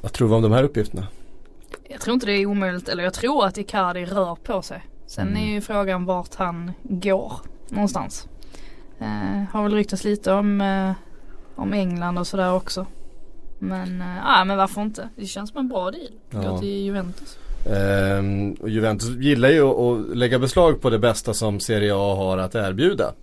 [0.01, 1.07] vad tror vi om de här uppgifterna?
[1.89, 4.85] Jag tror inte det är omöjligt, eller jag tror att Icardi rör på sig.
[5.07, 5.43] Sen Mm.
[5.43, 7.33] är ju frågan vart han går
[7.69, 8.27] någonstans.
[8.99, 10.91] Eh, har väl ryktats lite om, eh,
[11.55, 12.85] om England och sådär också.
[13.59, 15.09] Men, eh, ja men varför inte?
[15.15, 16.11] Det känns som en bra deal.
[16.31, 16.59] Gå Ja.
[16.59, 17.37] till Juventus.
[17.65, 19.77] Ehm, och Juventus gillar ju att,
[20.11, 23.13] att lägga beslag på det bästa som Serie A har att erbjuda.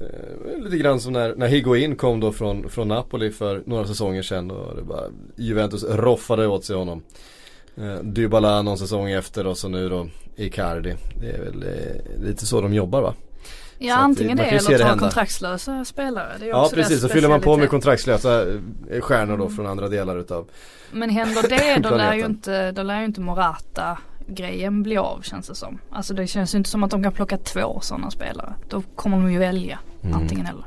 [0.00, 4.22] Ehm, lite grann som när, när Higuain kom då från, från Napoli för några säsonger
[4.22, 5.04] sedan och det bara,
[5.36, 7.02] Juventus roffade åt sig honom.
[7.76, 10.06] Ehm, Dybala någon säsong efter och så nu då
[10.36, 10.94] Icardi.
[11.20, 13.14] Det är väl eh, lite så de jobbar va?
[13.78, 15.00] Ja Så antingen man det eller det ta hända.
[15.04, 16.32] kontraktslösa spelare.
[16.38, 18.42] Det är Ja precis, så fyller man på med kontraktslösa
[18.90, 20.48] eh, stjärnor då från andra delar utav
[20.92, 25.22] Men händer det då lär ju inte, då lär ju inte Morata grejen bli av
[25.22, 25.78] känns det som.
[25.90, 28.54] Alltså det känns ju inte som att de kan plocka två sådana spelare.
[28.68, 30.16] Då kommer de ju välja Mm.
[30.16, 30.64] antingen eller.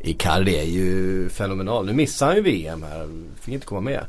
[0.00, 1.86] Icardi är ju fenomenal.
[1.86, 3.08] Nu missar han ju VM här.
[3.40, 4.00] Fick inte komma med.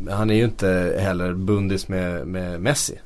[0.00, 2.98] Men han är ju inte heller bundis med, med Messi.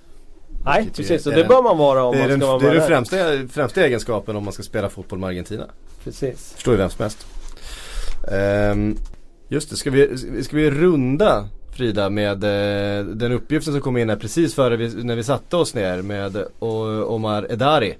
[0.65, 2.69] Nej precis, och det den- bör man vara om man den, ska vara det är
[2.69, 3.17] med den främsta,
[3.55, 5.67] främsta egenskapen om man ska spela fotboll med Argentina.
[6.05, 6.53] Precis.
[6.55, 7.27] Förstår ju vem som helst.
[8.33, 8.97] Ehm,
[9.49, 14.09] just det, ska vi, ska vi runda Frida med eh, den uppgiften som kom in
[14.09, 17.95] här precis före vi, när vi satte oss ner med Omar Edari.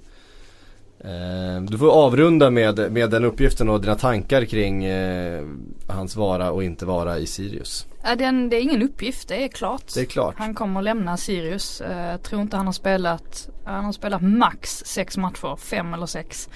[1.03, 5.43] Ehm, du får avrunda med, med den uppgiften och dina tankar kring eh,
[5.87, 7.87] hans vara och inte vara i Sirius.
[8.03, 9.93] Ja, den, det är ingen uppgift, det är klart.
[9.93, 10.35] Det är klart.
[10.37, 11.81] Han kommer att lämna Sirius.
[11.81, 16.49] Eh, tror inte han har spelat, han har spelat max sex matcher, fem eller sex.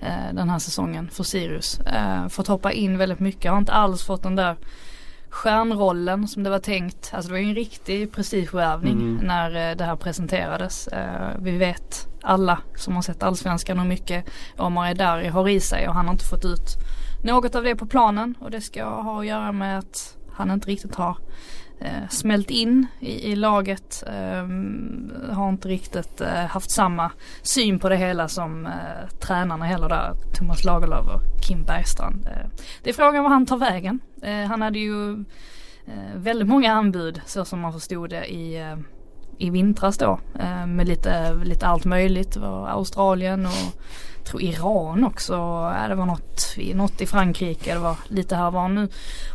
[0.00, 1.80] eh, Den här säsongen för Sirius.
[1.80, 4.56] Eh, Fått hoppa in väldigt mycket, har inte alls fått den där
[5.34, 7.10] stjärnrollen som det var tänkt.
[7.14, 9.16] Alltså det var ju en riktig prestigevärvning Mm.
[9.26, 10.88] när eh, det här presenterades.
[10.88, 14.24] Eh, Vi vet alla som har sett Allsvenskan hur mycket
[14.58, 16.68] Omar Edari har i sig och han har inte fått ut
[17.24, 20.68] något av det på planen och det ska ha att göra med att han inte
[20.68, 21.16] riktigt har
[21.84, 24.04] eh, smält in i, i laget.
[24.06, 24.48] Eh,
[25.34, 27.10] har inte riktigt eh, haft samma
[27.42, 28.72] syn på det hela som eh,
[29.20, 30.12] tränarna heller där.
[30.38, 32.26] Thomas Lagerlöf och Kim Bergstrand.
[32.26, 32.50] Eh,
[32.82, 34.00] det är frågan var han tar vägen.
[34.22, 35.12] Eh, han hade ju
[35.86, 38.76] eh, väldigt många anbud så som man förstod det i eh,
[39.38, 42.32] i vintras då eh, med lite, lite allt möjligt.
[42.34, 43.52] Det var Australien och
[44.16, 45.32] jag tror Iran också.
[45.34, 47.74] Ja, det var något, i- något i Frankrike.
[47.74, 48.68] Det var lite här var.
[48.68, 48.88] Nu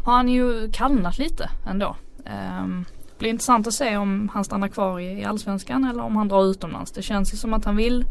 [0.05, 1.95] har han ju kallnat lite ändå.
[2.29, 6.15] Um, det blir intressant att se om han stannar kvar i, i Allsvenskan eller om
[6.15, 6.91] han drar utomlands.
[6.91, 8.05] Det känns ju som att han vill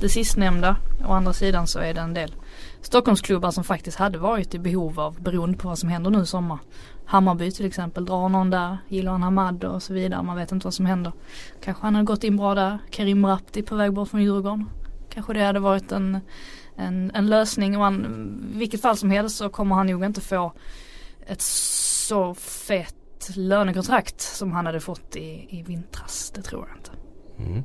[0.00, 0.76] det sistnämnda.
[1.08, 2.34] Å andra sidan så är det en del
[2.82, 6.26] Stockholmsklubbar som faktiskt hade varit i behov av beroende på vad som händer nu i
[6.26, 6.58] sommar.
[7.04, 8.78] Hammarby till exempel drar någon där.
[8.88, 10.22] Gillan Hamad och så vidare.
[10.22, 11.12] Man vet inte vad som händer.
[11.64, 12.78] Kanske han hade gått in bra där.
[12.90, 14.70] Karim Rapti på väg bort från Djurgården.
[15.10, 16.20] Kanske det hade varit en,
[16.76, 17.76] en, en lösning.
[17.76, 20.52] Och han, I vilket fall som helst så kommer han nog inte få
[21.26, 23.03] ett så fett
[23.34, 26.32] lönekontrakt som han hade fått i, i vintras.
[26.34, 26.90] Det tror jag inte.
[27.38, 27.62] Mm.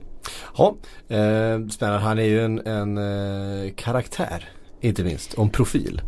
[0.58, 0.76] Ja,
[1.08, 2.00] eh, spännande.
[2.00, 4.50] Han är ju en, en eh, karaktär.
[4.82, 5.34] Inte minst.
[5.34, 6.02] Och en profil.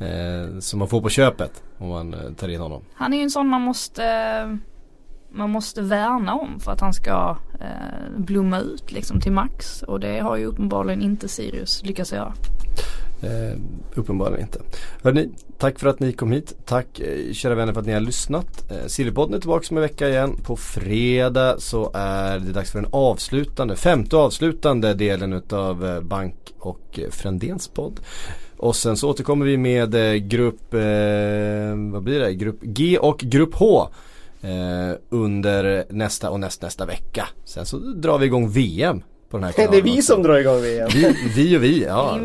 [0.00, 2.82] Eh, som man får på köpet om man eh, tar in honom.
[2.94, 4.58] Han är ju en sån man måste
[5.34, 9.82] man måste värna om för att han ska eh, blomma ut liksom till max.
[9.82, 12.34] Och det har ju uppenbarligen inte Sirius lyckats göra.
[13.24, 13.58] Eh,
[13.94, 14.60] uppenbarligen inte.
[15.02, 16.56] Hörrni, tack för att ni kom hit.
[16.64, 18.70] Tack eh, kära vänner för att ni har lyssnat.
[18.70, 20.36] Eh, Silverpodden är tillbaka om en vecka igen.
[20.44, 26.54] På fredag så är det dags för den avslutande, femte avslutande delen utav eh, Bank
[26.58, 28.00] och Frändéns podd.
[28.56, 30.80] Och sen så återkommer vi med eh, grupp, eh,
[31.92, 33.88] vad blir det, grupp G och grupp H.
[34.42, 37.28] Eh, under nästa och nästnästa vecka.
[37.44, 39.02] Sen så drar vi igång VM
[39.34, 39.72] på den här kanalen.
[39.84, 40.88] Det är vi som drar igång VM.
[40.92, 42.20] Vi, vi och vi, ja.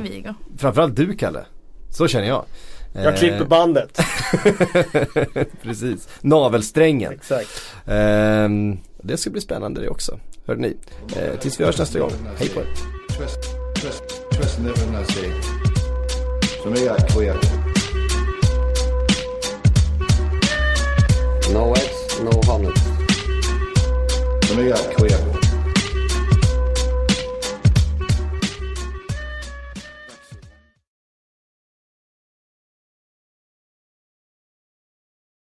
[0.57, 1.45] Framförallt du Kalle.
[1.89, 2.45] Så känner jag.
[2.93, 3.99] Jag klipper bandet.
[5.63, 6.09] Precis.
[6.21, 7.13] Navelsträngen.
[7.13, 7.49] Exakt.
[7.87, 10.19] Ehm, det ska bli spännande det också.
[10.45, 10.77] Hörde ni.
[11.15, 12.11] Eh, tills vi hörs nästa gång.
[12.37, 12.59] Hej på
[17.23, 17.37] er.
[21.53, 22.71] No eggs, no honey.